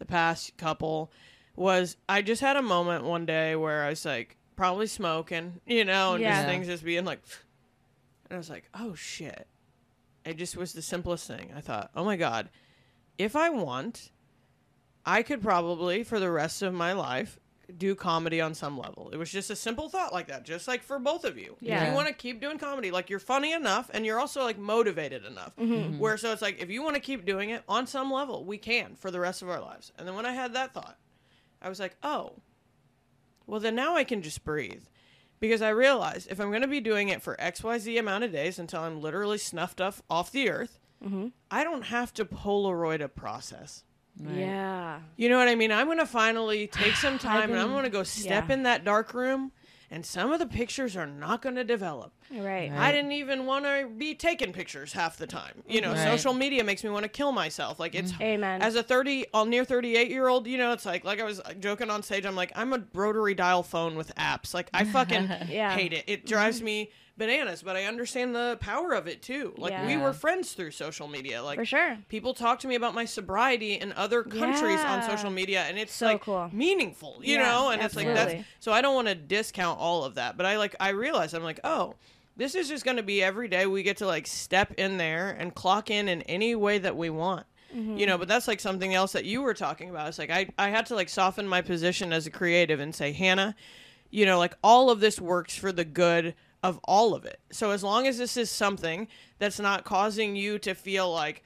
[0.00, 1.12] the past couple
[1.54, 5.84] was I just had a moment one day where I was like, probably smoking, you
[5.84, 6.34] know, and Yeah.
[6.34, 7.20] just things just being like,
[8.28, 9.46] and I was like, oh shit.
[10.24, 11.52] It just was the simplest thing.
[11.56, 12.48] I thought, oh my God,
[13.18, 14.10] if I want,
[15.04, 17.38] I could probably, for the rest of my life,
[17.78, 19.10] do comedy on some level.
[19.10, 21.56] It was just a simple thought like that, just like for both of you.
[21.60, 24.58] If you want to keep doing comedy, like you're funny enough and you're also like
[24.58, 25.56] motivated enough.
[25.56, 25.98] Mm-hmm.
[25.98, 28.58] Where so it's like, if you want to keep doing it on some level, we
[28.58, 29.92] can for the rest of our lives.
[29.98, 30.98] And then when I had that thought,
[31.62, 32.34] I was like, oh,
[33.46, 34.84] well, then now I can just breathe.
[35.44, 38.58] Because I realized if I'm going to be doing it for XYZ amount of days
[38.58, 41.28] until I'm literally snuffed off, off the earth, Mm-hmm.
[41.50, 43.84] I don't have to Polaroid a process.
[44.18, 44.36] Right.
[44.36, 45.00] Yeah.
[45.16, 45.72] You know what I mean?
[45.72, 48.54] I'm going to finally take some time and I'm going to go step yeah.
[48.54, 49.52] in that dark room
[49.94, 52.12] and some of the pictures are not going to develop.
[52.28, 52.72] Right.
[52.72, 55.62] I didn't even want to be taking pictures half the time.
[55.68, 56.04] You know, Right.
[56.04, 57.78] social media makes me want to kill myself.
[57.78, 58.22] Like it's mm-hmm.
[58.22, 58.60] Amen.
[58.60, 61.40] as a 30 all near 38 year old, you know, it's like like I was
[61.60, 64.52] joking on stage, I'm like I'm a rotary dial phone with apps.
[64.52, 65.72] Like I fucking Yeah.
[65.76, 66.02] hate it.
[66.08, 66.64] It drives mm-hmm.
[66.66, 69.54] me bananas, but I understand the power of it too.
[69.56, 71.42] Like we were friends through social media.
[71.42, 71.96] Like For sure.
[72.08, 75.92] people talk to me about my sobriety in other countries on social media and it's
[75.94, 76.50] So like cool.
[76.52, 80.04] meaningful you Yeah, know and it's like that's so i don't want to discount all
[80.04, 81.94] of that but i like i realize i'm like oh
[82.36, 85.30] this is just going to be every day we get to like step in there
[85.38, 87.96] and clock in in any way that we want Mm-hmm.
[87.96, 90.48] you know but that's like something else that you were talking about it's like i
[90.58, 93.56] i had to like soften my position as a creative and say hannah
[94.10, 96.34] you know like all of this works for the good
[96.64, 97.38] of all of it.
[97.52, 99.06] So as long as this is something
[99.38, 101.44] that's not causing you to feel like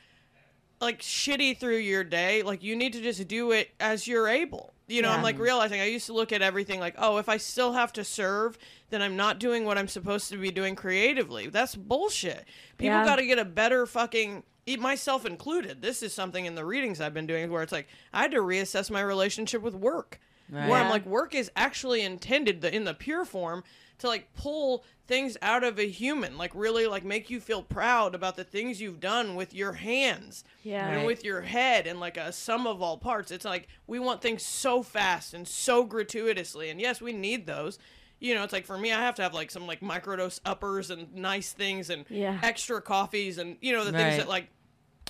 [0.81, 4.73] like shitty through your day like you need to just do it as you're able.
[4.87, 7.37] You know i'm like realizing i used to look at everything like oh if i
[7.37, 8.57] still have to serve
[8.89, 11.49] then i'm not doing what i'm supposed to be doing creatively.
[11.49, 12.45] That's bullshit.
[12.79, 13.05] People Yeah.
[13.05, 14.45] got to get a better fucking
[14.79, 15.83] myself included.
[15.83, 18.39] This is something in the readings i've been doing where it's like i had to
[18.39, 20.21] reassess my relationship with work.
[20.49, 23.65] Where i'm like work is actually intended the, in the pure form
[23.99, 28.15] to like pull things out of a human like really like make you feel proud
[28.15, 30.87] about the things you've done with your hands Yeah.
[30.87, 31.07] and Right.
[31.07, 33.31] with your head and like a sum of all parts.
[33.31, 36.69] It's like we want things so fast and so gratuitously.
[36.71, 37.79] And yes, we need those.
[38.21, 40.91] You know, it's like for me, I have to have like some like microdose uppers
[40.91, 42.39] and nice things and Yeah.
[42.43, 44.49] extra coffees and you know the things that like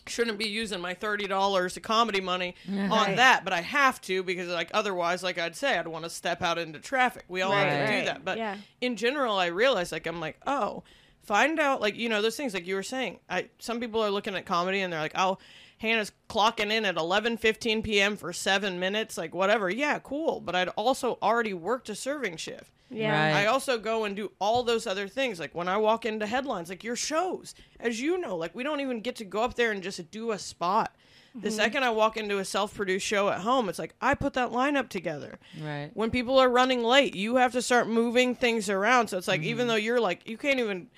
[0.08, 4.22] shouldn't be using my thirty dollars of comedy money on that, but I have to
[4.22, 7.24] because like otherwise, like I'd say, I'd want to step out into traffic.
[7.28, 8.00] We all have to right.
[8.00, 8.56] do that, but Yeah.
[8.80, 10.82] in general, I realize like I'm like, oh,
[11.22, 13.20] find out like you know those things like you were saying.
[13.28, 15.38] I some people are looking at comedy and they're like, oh,
[15.78, 18.16] Hannah's clocking in at 11:15 p.m.
[18.16, 19.70] for seven minutes, like whatever.
[19.70, 20.40] Yeah, cool.
[20.40, 22.70] But I'd also already worked a serving shift.
[22.90, 23.12] Yeah.
[23.34, 23.42] Right.
[23.42, 25.38] I also go and do all those other things.
[25.38, 28.80] Like when I walk into headlines, like your shows, as you know, like we don't
[28.80, 30.94] even get to go up there and just do a spot.
[31.34, 34.32] The second I walk into a self produced show at home, it's like I put
[34.32, 35.38] that lineup together.
[35.62, 35.90] Right.
[35.94, 39.08] When people are running late, you have to start moving things around.
[39.08, 40.88] So it's like, even though you're like, you can't even,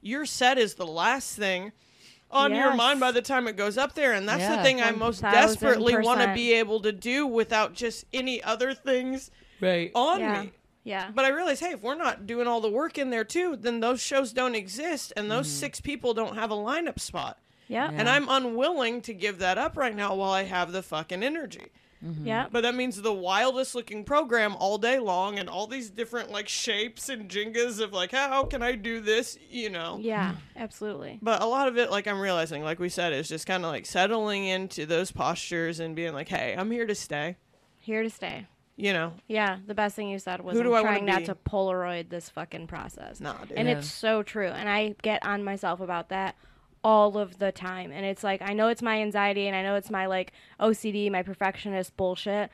[0.00, 1.72] your set is the last thing
[2.30, 4.12] on your mind by the time it goes up there.
[4.12, 4.62] And that's the Yeah.
[4.62, 9.30] thing I most desperately want to be able to do without just any other things
[9.60, 9.90] Right.
[9.96, 10.42] on Yeah.
[10.42, 10.52] me.
[10.88, 11.10] Yeah.
[11.14, 13.80] But I realize, hey, if we're not doing all the work in there too, then
[13.80, 15.58] those shows don't exist, and those mm-hmm.
[15.58, 17.38] six people don't have a lineup spot.
[17.68, 17.90] Yeah.
[17.92, 21.66] And I'm unwilling to give that up right now while I have the fucking energy.
[22.02, 22.26] Mm-hmm.
[22.26, 22.46] Yeah.
[22.50, 26.48] But that means the wildest looking program all day long, and all these different like
[26.48, 29.36] shapes and jingas of like, how can I do this?
[29.50, 29.98] You know.
[30.00, 30.30] Yeah.
[30.30, 30.62] Mm-hmm.
[30.62, 31.18] Absolutely.
[31.20, 33.70] But a lot of it, like I'm realizing, like we said, is just kind of
[33.70, 37.36] like settling into those postures and being like, hey, I'm here to stay.
[37.78, 38.46] Here to stay.
[38.80, 41.04] You know, Yeah, the best thing you said was Who do I'm I wanna trying
[41.06, 41.24] not be?
[41.26, 43.20] to Polaroid this fucking process.
[43.20, 43.58] nah, dude.
[43.58, 43.78] And Yeah.
[43.78, 44.46] it's so true.
[44.46, 46.36] And I get on myself about that
[46.84, 47.90] all of the time.
[47.90, 51.10] And it's like I know it's my anxiety and I know it's my like OCD,
[51.10, 52.50] my perfectionist bullshit,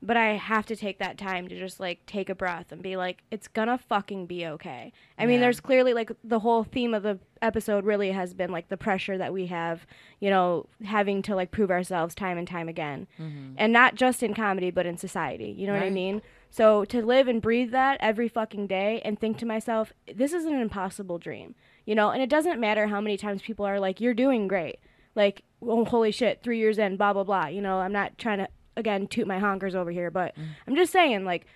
[0.00, 2.96] but I have to take that time to just like take a breath and be
[2.96, 4.92] like it's to fucking be okay.
[5.18, 8.68] I mean, there's clearly like the whole theme of the episode really has been like
[8.68, 9.86] the pressure that we have,
[10.20, 13.08] you know, having to like prove ourselves time and time again.
[13.20, 13.54] Mm-hmm.
[13.56, 15.54] And not just in comedy, but in society.
[15.56, 16.22] You know what I mean?
[16.50, 20.44] So to live and breathe that every fucking day and think to myself, this is
[20.44, 24.00] an impossible dream, you know, and it doesn't matter how many times people are like,
[24.00, 24.78] you're doing great.
[25.14, 27.46] Like, oh, holy shit, three years in, blah, blah, blah.
[27.46, 30.46] You know, I'm not trying to, again, toot my honkers over here, but mm.
[30.66, 31.46] I'm just saying, like,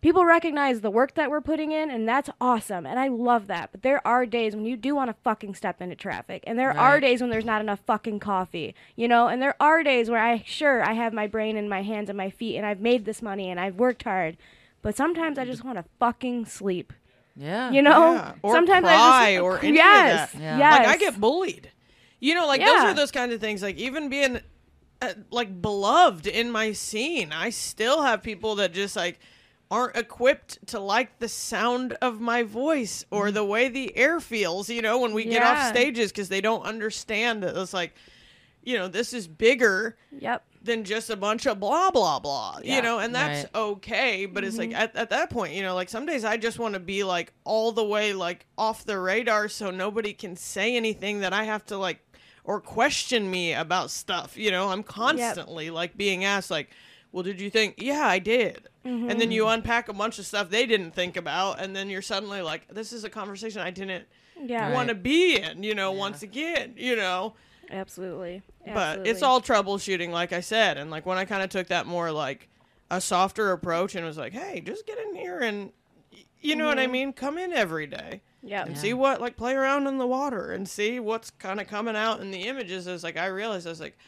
[0.00, 2.86] people recognize the work that we're putting in, and that's awesome.
[2.86, 3.70] And I love that.
[3.72, 6.76] But there are days when you do want to fucking step into traffic, and there
[6.76, 9.28] are days when there's not enough fucking coffee, you know.
[9.28, 12.16] And there are days where I sure I have my brain and my hands and
[12.16, 14.36] my feet, and I've made this money and I've worked hard,
[14.82, 16.92] but sometimes I just want to fucking sleep,
[17.36, 17.70] Yeah.
[17.70, 18.14] you know.
[18.14, 18.32] Yeah.
[18.42, 20.40] Or sometimes I cry just or any of yes, that.
[20.40, 20.58] Yeah.
[20.58, 20.78] yes.
[20.78, 21.70] Like I get bullied.
[22.22, 23.62] You know, like those are those kinds of things.
[23.62, 24.40] Like even being
[25.02, 29.18] uh, like beloved in my scene, I still have people that just like
[29.70, 34.68] aren't equipped to like the sound of my voice or the way the air feels.
[34.68, 37.94] You know, when we get off stages because they don't understand that it's like,
[38.64, 40.44] you know, this is bigger Yep.
[40.62, 43.54] than just a bunch of blah blah blah you know and that's Right.
[43.62, 46.58] okay but it's like at, at that point you know like some days i just
[46.58, 50.76] want to be like all the way like off the radar so nobody can say
[50.76, 52.00] anything that i have to like
[52.44, 56.70] or question me about stuff you know i'm constantly like being asked like
[57.12, 60.48] well did you think yeah i did and then you unpack a bunch of stuff
[60.48, 64.06] they didn't think about and then you're suddenly like this is a conversation i didn't
[64.42, 64.64] Yeah.
[64.68, 64.72] Right.
[64.74, 67.34] want to be in you know once again you know
[67.70, 68.42] Absolutely.
[68.66, 71.86] but it's all troubleshooting like i said and like when i kind of took that
[71.86, 72.48] more like
[72.90, 75.72] a softer approach and was like hey just get in here and
[76.42, 76.90] you know what I Mhm.
[76.90, 77.12] mean?
[77.12, 78.66] Come in every day Yep.
[78.66, 78.82] and Yeah.
[78.82, 82.20] see what like play around in the water and see what's kind of coming out
[82.20, 82.86] in the images.
[82.86, 83.98] Is like I realized I was like,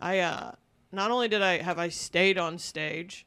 [0.00, 0.52] I uh,
[0.92, 3.26] not only did I have I stayed on stage,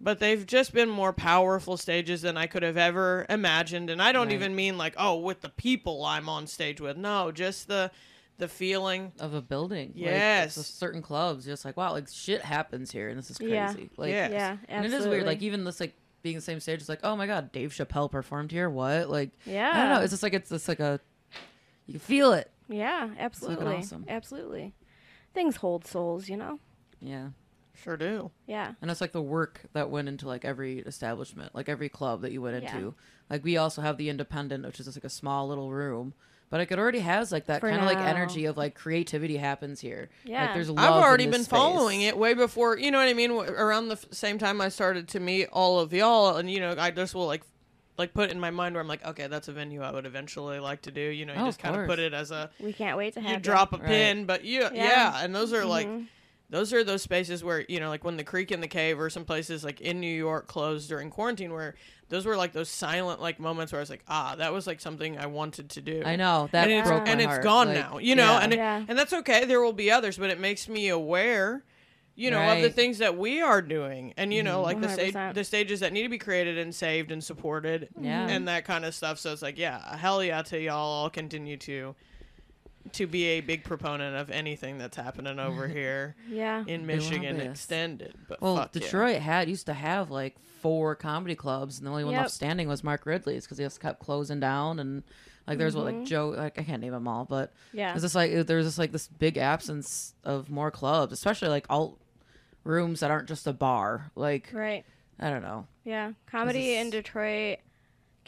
[0.00, 3.90] but they've just been more powerful stages than I could have ever imagined.
[3.90, 4.34] And I don't Right.
[4.34, 6.96] even mean like oh with the people I'm on stage with.
[6.96, 7.90] No, just the
[8.38, 9.12] the feeling.
[9.20, 9.92] of a building.
[9.94, 10.56] Yes.
[10.56, 13.52] it's just certain clubs, just like wow, like shit happens here, and this is crazy.
[13.52, 13.74] Yeah.
[13.98, 14.28] Like, Yeah.
[14.30, 15.26] Yeah, and it is weird.
[15.26, 18.10] Like even this, like being the same stage, it's like, oh my god, Dave Chappelle
[18.10, 18.68] performed here.
[18.70, 19.08] What?
[19.10, 20.00] Like, yeah, I don't know.
[20.02, 21.00] It's just like it's just like a,
[21.86, 22.50] you feel it.
[22.68, 24.04] yeah, fucking absolutely, awesome.
[24.08, 24.74] absolutely.
[25.34, 26.58] Things hold souls, you know.
[27.00, 27.28] Yeah.
[27.82, 28.30] Sure do.
[28.46, 32.20] Yeah, And it's like the work that went into like every establishment, like every club
[32.22, 32.76] that you went Yeah.
[32.76, 32.94] into.
[33.30, 36.12] Like we also have the independent, which is just like a small little room,
[36.50, 39.80] but like it already has like that kind of like energy of like creativity happens
[39.80, 40.10] here.
[40.24, 40.46] Yeah.
[40.46, 41.58] like there's love I've in already this been space.
[41.58, 43.30] following it way before, you know what I mean?
[43.30, 46.74] Around the f- same time I started to meet all of y'all, and you know,
[46.78, 47.42] I just will like,
[47.98, 50.58] like put in my mind where I'm like, okay, that's a venue I would eventually
[50.58, 51.00] like to do.
[51.00, 53.14] You know, you Oh, just of kind of put it as a we can't wait
[53.14, 53.40] to have you ya.
[53.40, 53.86] drop a Right.
[53.86, 55.24] pin, but you, yeah, Yeah.
[55.24, 55.86] and those are like.
[55.86, 56.04] Mm-hmm.
[56.50, 59.08] Those are those spaces where you know, like when the Creek and the Cave, or
[59.08, 61.76] some places like in New York closed during quarantine, where
[62.08, 64.80] those were like those silent like moments where I was like, ah, that was like
[64.80, 66.02] something I wanted to do.
[66.04, 67.42] I know that and it's, broke my and it's heart.
[67.44, 68.38] gone Like, now, you know, yeah.
[68.40, 68.84] and it, Yeah.
[68.88, 69.44] and that's okay.
[69.44, 71.62] There will be others, but it makes me aware,
[72.16, 74.62] you know, of the things that we are doing, and you know, Mhm.
[74.64, 75.34] like the stage, 100%.
[75.36, 78.26] the stages that need to be created and saved and supported, Yeah.
[78.28, 79.20] and that kind of stuff.
[79.20, 81.04] So it's like, yeah, hell yeah to y'all.
[81.04, 81.94] I'll continue to
[82.92, 88.14] to be a big proponent of anything that's happening over here Yeah, in Michigan extended.
[88.28, 88.80] But Well, fuck yeah.
[88.82, 92.22] Detroit had used to have like four comedy clubs, and the only one Yep.
[92.22, 94.78] left standing was Mark Ridley's because he just kept closing down.
[94.78, 95.02] And
[95.46, 95.98] like there's what Mhm.
[96.00, 98.78] like Joe, like I can't name them all, but yeah, it's just like there's just
[98.78, 101.98] like this big absence of more clubs, especially like alt
[102.64, 104.10] rooms that aren't just a bar.
[104.14, 104.84] Like right.
[105.18, 105.66] I don't know.
[105.84, 107.58] Yeah, comedy in Detroit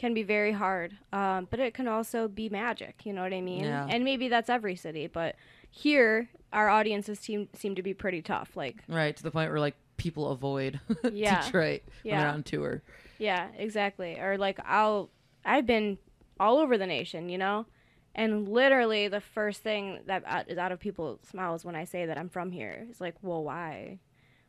[0.03, 3.05] can be very hard, um, but it can also be magic.
[3.05, 3.63] You know what I mean?
[3.63, 3.87] Yeah.
[3.89, 5.35] And maybe that's every city, but
[5.71, 8.57] here our audiences seem seem to be pretty tough.
[8.57, 10.79] Like, Right to the point where like people avoid
[11.11, 11.41] Yeah.
[11.45, 12.33] Detroit when they're Yeah.
[12.33, 12.81] on tour.
[13.17, 14.19] yeah, exactly.
[14.19, 15.09] Or like I'll
[15.45, 15.97] I've been
[16.37, 17.65] all over the nation, you know,
[18.13, 22.05] and literally the first thing that out- is out of people's mouths when I say
[22.07, 23.99] that I'm from here is like, well, why?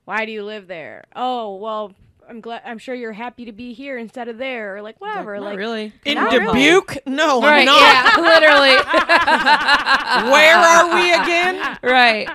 [0.04, 1.04] Why do you live there?
[1.14, 1.94] Oh, well.
[2.28, 2.62] I'm glad.
[2.64, 5.34] I'm sure you're happy to be here instead of there, or like whatever.
[5.36, 5.92] Not Like, really.
[6.04, 6.46] in Not really.
[6.46, 6.98] Dubuque.
[7.06, 7.80] No, I'm not.
[7.80, 8.76] yeah, literally.
[10.32, 11.78] Where are we again?
[11.82, 12.28] right.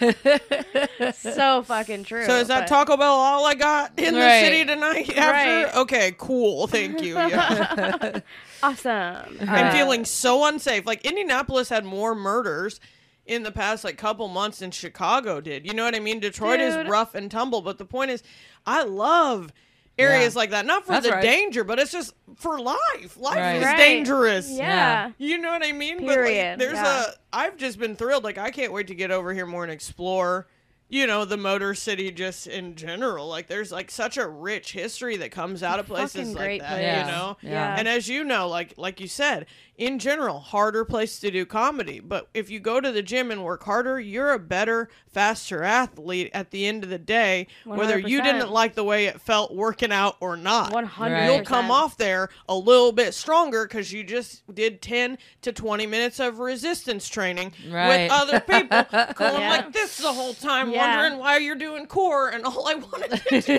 [1.14, 2.24] so fucking true.
[2.24, 4.40] So is that but- Taco Bell all I got in Right.
[4.40, 5.16] the city tonight?
[5.16, 5.74] After Right.
[5.82, 7.14] okay, cool, thank you.
[7.14, 8.20] Yeah.
[8.62, 9.38] awesome?
[9.40, 10.86] I'm Uh, feeling so unsafe.
[10.86, 12.80] Like Indianapolis had more murders
[13.26, 15.66] in the past like couple months than Chicago did.
[15.66, 16.20] You know what I mean?
[16.20, 16.68] Detroit Dude.
[16.80, 18.22] is rough and tumble, but the point is,
[18.66, 19.52] I love
[19.98, 20.38] areas Yeah.
[20.40, 20.66] like that.
[20.66, 21.22] Not for That's the right.
[21.22, 23.16] danger, but it's just for life.
[23.16, 23.54] Life Right.
[23.56, 23.76] is Right.
[23.76, 24.50] dangerous.
[24.50, 25.12] Yeah.
[25.18, 26.04] You know what I mean?
[26.04, 27.04] But Period, like, there's yeah.
[27.06, 27.12] a.
[27.32, 28.24] I've just been thrilled.
[28.24, 30.46] Like I can't wait to get over here more and explore.
[30.86, 33.26] You know the Motor City just in general.
[33.26, 36.68] Like there's like such a rich history that comes out of places Fucking like that.
[36.68, 36.80] place.
[36.82, 37.06] Yeah.
[37.06, 37.36] You know.
[37.40, 37.76] Yeah.
[37.78, 39.46] And as you know, like like you said,
[39.76, 41.98] in general, harder place to do comedy.
[42.00, 46.30] But if you go to the gym and work harder, you're a better, faster athlete
[46.32, 49.90] at the end of the day, whether you didn't like the way it felt working
[49.92, 50.72] out or not.
[50.72, 51.14] One hundred.
[51.14, 51.24] Right.
[51.34, 55.86] You'll come off there a little bit stronger because you just did 10 to 20
[55.86, 58.04] minutes of resistance training Right.
[58.04, 58.82] with other people
[59.14, 59.50] going Yeah.
[59.50, 60.98] like this the whole time, Yeah.
[61.02, 63.58] wondering why you're doing core, and all I wanted to do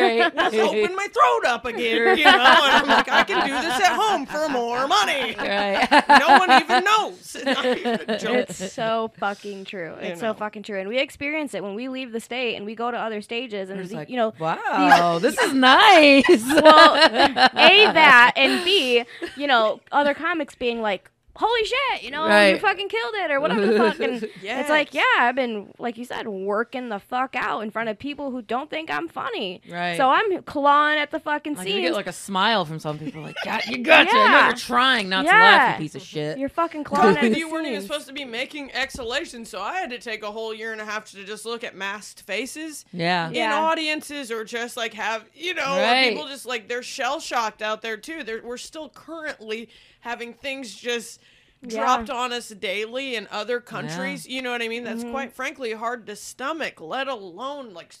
[0.00, 0.34] right.
[0.34, 2.30] was open my throat up again, you know?
[2.32, 5.36] And I'm like, I can do this at home for more money.
[5.56, 6.04] right.
[6.20, 7.36] No one even knows.
[7.44, 8.00] Not even.
[8.08, 9.94] It's so fucking true.
[10.00, 10.32] You It's know.
[10.32, 12.90] so fucking true, and we experience it when we leave the state and we go
[12.90, 16.24] to other stages, and It's the- like, you know, wow, this is nice.
[16.28, 19.04] well, a that, and b,
[19.36, 23.40] you know, other comics being like, "Holy shit!" You know, you fucking killed it, or
[23.40, 23.98] whatever the fuck.
[24.00, 27.88] And it's like, yeah, I've been, like you said, working the fuck out in front
[27.88, 29.60] of people who don't think I'm funny.
[29.70, 29.96] right.
[29.96, 33.22] So I'm clawing at the fucking like, you get like a smile from some people,
[33.22, 34.12] like, God, you got you.
[34.12, 34.46] I know Yeah.
[34.48, 35.72] you're trying not to laugh, Yeah.
[35.72, 36.38] you piece of shit.
[36.38, 39.60] You're fucking clawing at Because the you weren't even supposed to be making exhalations, so
[39.60, 42.22] I had to take a whole year and a half to just look at masked
[42.22, 42.84] faces.
[42.92, 43.28] yeah.
[43.28, 43.58] in Yeah.
[43.60, 46.10] audiences or just like have you know Right.
[46.12, 49.68] people just like they're shell shocked out there too they're, we're still currently
[50.02, 51.20] having things just
[51.64, 51.78] Yeah.
[51.78, 55.10] dropped on us daily in other countries you know what i mean that's Mhm.
[55.12, 57.94] quite frankly hard to stomach let alone like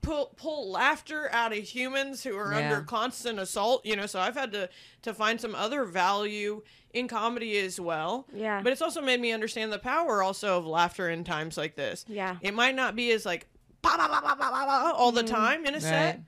[0.00, 2.58] pull pull laughter out of humans who are Yeah.
[2.72, 4.68] under constant assault you know so i've had to
[5.02, 6.62] to find some other value
[6.92, 8.60] in comedy as well Yeah.
[8.62, 12.04] but it's also made me understand the power also of laughter in times like this
[12.08, 12.36] yeah.
[12.40, 13.46] it might not be as like
[13.82, 16.24] bah, bah, bah, bah, bah, bah, bah, all the time in a set, Right.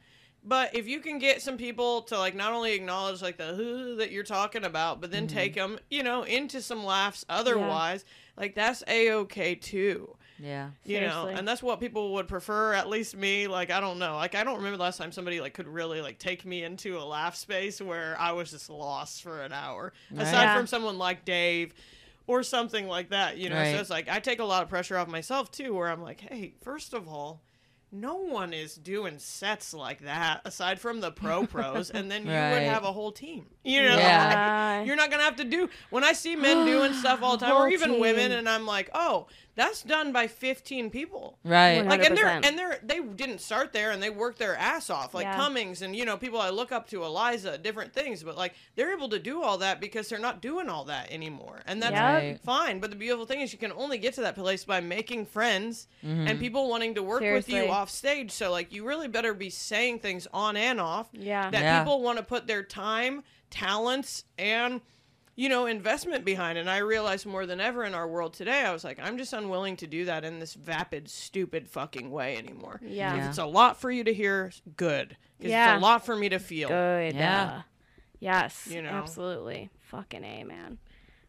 [0.47, 3.97] But if you can get some people to like not only acknowledge like the who
[3.97, 5.37] that you're talking about, but then mm-hmm.
[5.37, 8.05] take them, you know, into some laughs otherwise,
[8.37, 10.15] like that's a okay too.
[10.39, 10.71] Yeah.
[10.85, 12.75] You know, and that's what people would prefer.
[12.75, 15.41] At least me, like I don't know, like I don't remember the last time somebody
[15.41, 19.23] like could really like take me into a laugh space where I was just lost
[19.23, 19.93] for an hour.
[20.15, 20.57] Aside Yeah.
[20.57, 21.73] from someone like Dave.
[22.27, 23.57] Or something like that, you know.
[23.57, 23.75] Right.
[23.75, 26.23] So it's like I take a lot of pressure off myself too, where I'm like,
[26.23, 27.43] hey, first of all,
[27.95, 32.29] no one is doing sets like that aside from the pro pros, and then you
[32.29, 33.47] would have a whole team.
[33.63, 34.79] You know, Yeah.
[34.79, 35.71] Like, you're not gonna have to do.
[35.91, 38.67] When I see men doing stuff all the time, or Whole even women, and I'm
[38.67, 41.39] like, oh, that's done by 15 people.
[41.45, 41.77] Right.
[41.77, 44.91] One Like and they're and they're they didn't start there and they worked their ass
[44.91, 45.37] off like Yeah.
[45.37, 48.93] Cummings and you know people I look up to Eliza different things but like they're
[48.93, 52.03] able to do all that because they're not doing all that anymore and that's Yep.
[52.23, 52.41] Right.
[52.41, 55.27] fine but the beautiful thing is you can only get to that place by making
[55.27, 56.27] friends Mm-hmm.
[56.29, 59.51] and people wanting to work with you off stage so like you really better be
[59.51, 61.49] saying things on and off Yeah.
[61.51, 61.79] that Yeah.
[61.79, 64.81] people want to put their time talents and
[65.37, 68.73] you know investment behind and i realize more than ever in our world today i
[68.73, 72.81] was like i'm just unwilling to do that in this vapid stupid fucking way anymore
[72.85, 73.17] Yeah.
[73.17, 75.17] if it's a lot for you to hear good.
[75.41, 75.75] Yeah.
[75.75, 77.15] it's a lot for me to feel Good.
[77.17, 77.43] Yeah.
[77.59, 77.63] uh,
[78.21, 78.69] yes.
[78.71, 78.89] You know.
[78.91, 79.71] Absolutely.
[79.81, 80.79] Fucking A, man.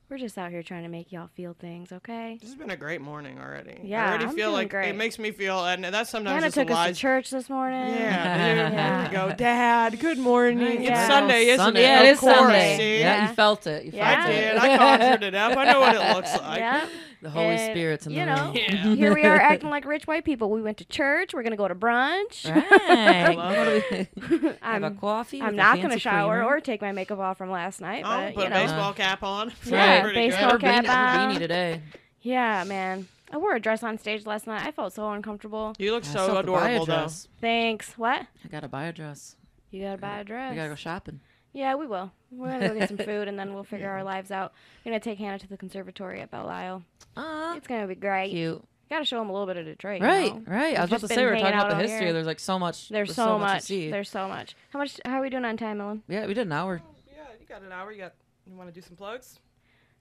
[0.07, 2.37] We're just out here trying to make y'all feel things, okay?
[2.39, 4.89] this has been a great morning already Yeah, i already I'm feel feeling like great.
[4.89, 7.87] it makes me feel and that's sometimes Hannah just took us to church this morning.
[7.95, 9.09] yeah, dude, Yeah.
[9.09, 10.99] there we go dad good morning Yeah.
[10.99, 11.79] it's sunday isn't Sunday.
[11.79, 12.77] it Yeah, it Of is course, Sunday.
[12.77, 12.99] see?
[12.99, 13.29] Yeah, Yeah.
[13.29, 13.85] you felt it.
[13.85, 14.15] You Yeah.
[14.15, 14.41] felt i it.
[14.53, 16.85] did i conjured it up i know what it looks like Yeah.
[17.25, 18.55] The Holy And, Spirit's in you the know, room.
[18.55, 18.95] Yeah.
[18.95, 20.51] Here we are acting like rich white people.
[20.51, 21.33] We went to church.
[21.33, 22.45] We're gonna go to brunch.
[22.47, 23.35] Right.
[23.35, 25.41] Love What do we- I'm, Have a coffee.
[25.41, 26.55] I'm not gonna shower creamer.
[26.57, 28.03] or take my makeup off from last night.
[28.05, 29.51] Oh, but put you a know, baseball cap on.
[29.65, 30.63] Yeah, Pretty baseball good.
[30.65, 31.35] Or beanie, cap on.
[31.35, 31.81] beanie today.
[32.21, 33.07] yeah, man.
[33.31, 34.61] I wore a dress on stage last night.
[34.63, 35.73] I felt so uncomfortable.
[35.79, 37.07] You look I so still have to buy a adorable, though.
[37.41, 37.97] Thanks.
[37.97, 38.21] What?
[38.43, 39.35] I gotta buy a dress.
[39.71, 40.51] You gotta buy a dress.
[40.53, 41.21] I gotta go shopping.
[41.55, 42.11] Yeah, we will.
[42.31, 44.51] We're gonna go get some food and then we'll figure our lives out.
[44.83, 46.83] We're gonna take Hannah to the conservatory at Belle Isle.
[47.15, 48.29] Ah, It's gonna be great.
[48.31, 48.61] cute.
[48.89, 50.01] Gotta show them a little bit of Detroit.
[50.01, 50.43] you Right, know?
[50.53, 50.77] right.
[50.77, 51.99] I was about to say we been were talking about the out out history.
[52.07, 52.13] here.
[52.13, 52.89] There's like so much.
[52.89, 53.61] There's so, much.
[53.61, 53.89] to see.
[53.89, 54.53] There's so much.
[54.71, 54.99] How much?
[55.05, 56.03] How are we doing on time, Ellen?
[56.09, 56.81] Yeah, we did an hour.
[57.07, 57.91] Yeah, you got an hour.
[57.91, 58.13] You got.
[58.45, 59.39] You want to do some plugs?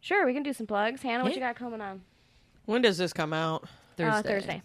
[0.00, 1.00] Sure, we can do some plugs.
[1.02, 2.02] Hannah, what you got coming on?
[2.66, 3.66] When does this come out?
[3.96, 4.18] Thursday.
[4.18, 4.62] Uh, Thursday.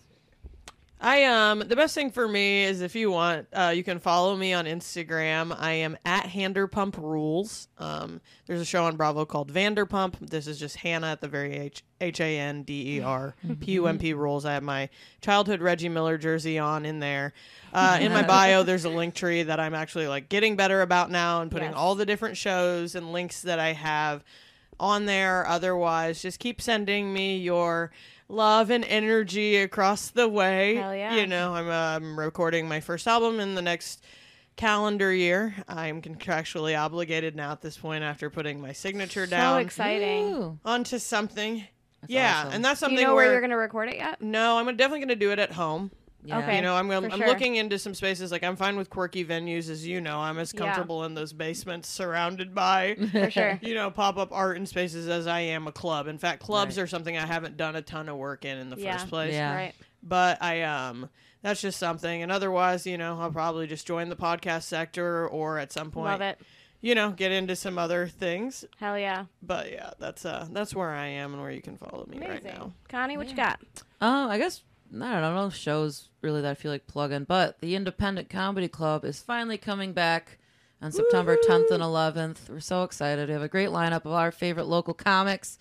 [1.02, 4.36] I um the best thing for me is if you want, uh, you can follow
[4.36, 5.56] me on Instagram.
[5.58, 7.70] I am at Handerpump Rules.
[7.78, 10.16] Um, there's a show on Bravo called Vanderpump.
[10.20, 13.72] This is just Hannah at the very H H A N D E R P
[13.74, 14.44] U M P Rules.
[14.46, 14.90] I have my
[15.22, 17.32] childhood Reggie Miller jersey on in there.
[17.74, 21.10] Uh, in my bio, there's a link tree that I'm actually like getting better about
[21.12, 21.78] now and putting Yes.
[21.78, 24.22] all the different shows and links that I have
[24.82, 25.48] on there.
[25.48, 27.92] Otherwise, just keep sending me your
[28.30, 30.76] love and energy across the way.
[30.76, 31.16] Hell yeah.
[31.16, 34.04] You know, I'm um, recording my first album in the next
[34.56, 35.56] calendar year.
[35.68, 40.34] I'm contractually obligated now at this point after putting my signature So down exciting.
[40.34, 41.66] Ooh, onto something.
[42.02, 42.54] that's yeah, awesome.
[42.54, 42.98] and that's something.
[42.98, 44.22] Do something you know where where you're gonna record it yet?
[44.22, 45.92] no, I'm definitely going to do it at home.
[46.24, 46.40] Yeah.
[46.40, 46.58] Okay.
[46.58, 47.28] You know, I'm I'm sure.
[47.28, 50.20] looking into some spaces like I'm fine with quirky venues as you know.
[50.20, 50.60] I'm as Yeah.
[50.66, 53.60] comfortable in those basements surrounded by For sure.
[53.62, 56.08] you know, pop up art and spaces as I am a club.
[56.08, 56.84] In fact, clubs Right.
[56.84, 58.98] are something I haven't done a ton of work in in the Yeah.
[58.98, 59.34] first place.
[59.34, 59.56] Yeah.
[59.56, 59.74] Right.
[60.04, 61.10] But I um
[61.42, 62.22] that's just something.
[62.22, 66.08] And otherwise, you know, I'll probably just join the podcast sector or at some point,
[66.08, 66.42] Love it.
[66.82, 68.66] you know, get into some other things.
[68.78, 69.24] Hell yeah.
[69.42, 72.34] But yeah, that's uh that's where I am and where you can follow me Amazing.
[72.34, 72.74] right now.
[72.90, 73.62] Connie, what you got?
[74.02, 74.64] Um, I guess
[74.94, 78.68] I don't know no shows really that I feel like plugging, but the Independent Comedy
[78.68, 80.40] Club is finally coming back
[80.82, 82.50] on September 10th and 11th.
[82.50, 83.28] We're so excited.
[83.28, 85.58] We have a great lineup of our favorite local comics.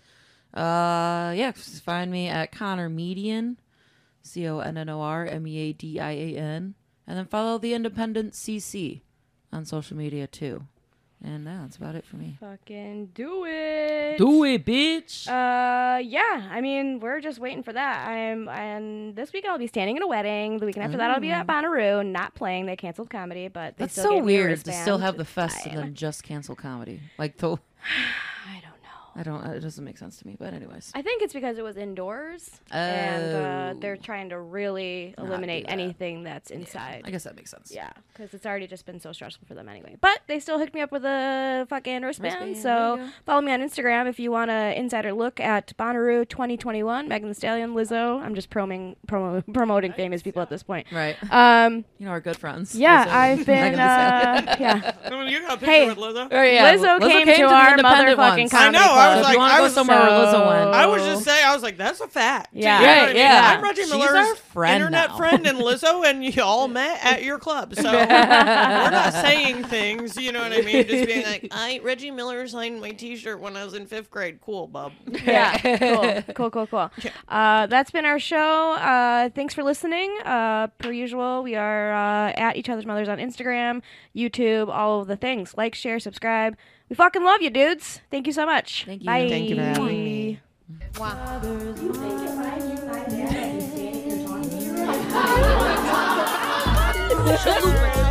[0.54, 3.58] Uh, yeah, find me at Connor Median,
[4.22, 6.74] C O N N O R M E A D I A N,
[7.06, 9.02] and then follow the Independent CC
[9.52, 10.64] on social media too.
[11.24, 12.36] And yeah, that's about it for me.
[12.38, 14.18] Fucking do it.
[14.18, 15.26] Do it, bitch.
[15.26, 16.48] Uh, yeah.
[16.50, 18.08] I mean, we're just waiting for that.
[18.08, 20.58] I'm, and this week I'll be standing in a wedding.
[20.58, 22.66] The weekend after that, I'll be at Bonnaroo, not playing.
[22.66, 25.16] They canceled comedy, but they That's still so gave me a weird to still have
[25.16, 27.00] the fest and then just cancel comedy.
[27.18, 27.58] Like, though,
[29.18, 29.50] I don't know.
[29.52, 30.36] It doesn't make sense to me.
[30.38, 34.02] But anyways, I think it's because it was indoors, and uh, they're Oh.
[34.02, 35.72] trying to really Not eliminate that.
[35.72, 37.02] anything that's inside.
[37.04, 37.72] I guess that makes sense.
[37.74, 39.96] Yeah, because it's already just been so stressful for them anyway.
[40.00, 42.34] But they still hooked me up with a fucking wristband.
[42.34, 47.08] Wristband, so follow me on Instagram if you want an insider look at Bonnaroo 2021,
[47.08, 48.22] Megan Thee Stallion, Lizzo.
[48.22, 50.86] I'm just proming, promo, promoting famous people at this point.
[50.92, 51.16] Right.
[51.32, 52.74] Um, You know, our good friends.
[52.74, 54.48] yeah, Lizzo I've been, Megan Thee Stallion.
[54.48, 54.92] uh, yeah.
[55.04, 55.88] I mean, you got a picture Hey.
[55.88, 56.28] with Lizzo?
[56.30, 56.74] Oh, yeah.
[56.76, 58.50] Lizzo came to the our motherfucking ones.
[58.50, 59.07] con- I know.
[59.14, 60.10] Comedy I I was So if like, you want I to go was somewhere where
[60.10, 62.48] Lizzo went, I was just saying, I was like, that's a fact.
[62.52, 62.80] Yeah.
[62.80, 63.16] You know Right, I mean?
[63.16, 63.54] yeah.
[63.56, 65.16] I'm Reggie She's Miller's our friend internet now.
[65.16, 67.74] friend and Lizzo, and you all met at your club.
[67.74, 70.86] So we're not saying things, you know what I mean?
[70.86, 74.40] Just being like, I Reggie Miller signed my T-shirt when I was in fifth grade.
[74.40, 74.92] Cool, bub.
[75.24, 75.58] yeah,
[76.26, 76.90] cool, cool, cool, cool.
[77.28, 78.72] Uh, that's been our show.
[78.72, 80.16] Uh, thanks for listening.
[80.24, 83.82] Uh, per usual, we are uh, at each other's mothers on Instagram,
[84.16, 85.54] YouTube, all of the things.
[85.56, 86.56] Like, share, subscribe.
[86.88, 88.00] We fucking love you, dudes.
[88.10, 88.84] Thank you so much.
[88.84, 89.06] Thank you.
[89.06, 89.28] Bye.
[89.28, 90.40] Thank you for having me.
[97.38, 98.07] Shut up.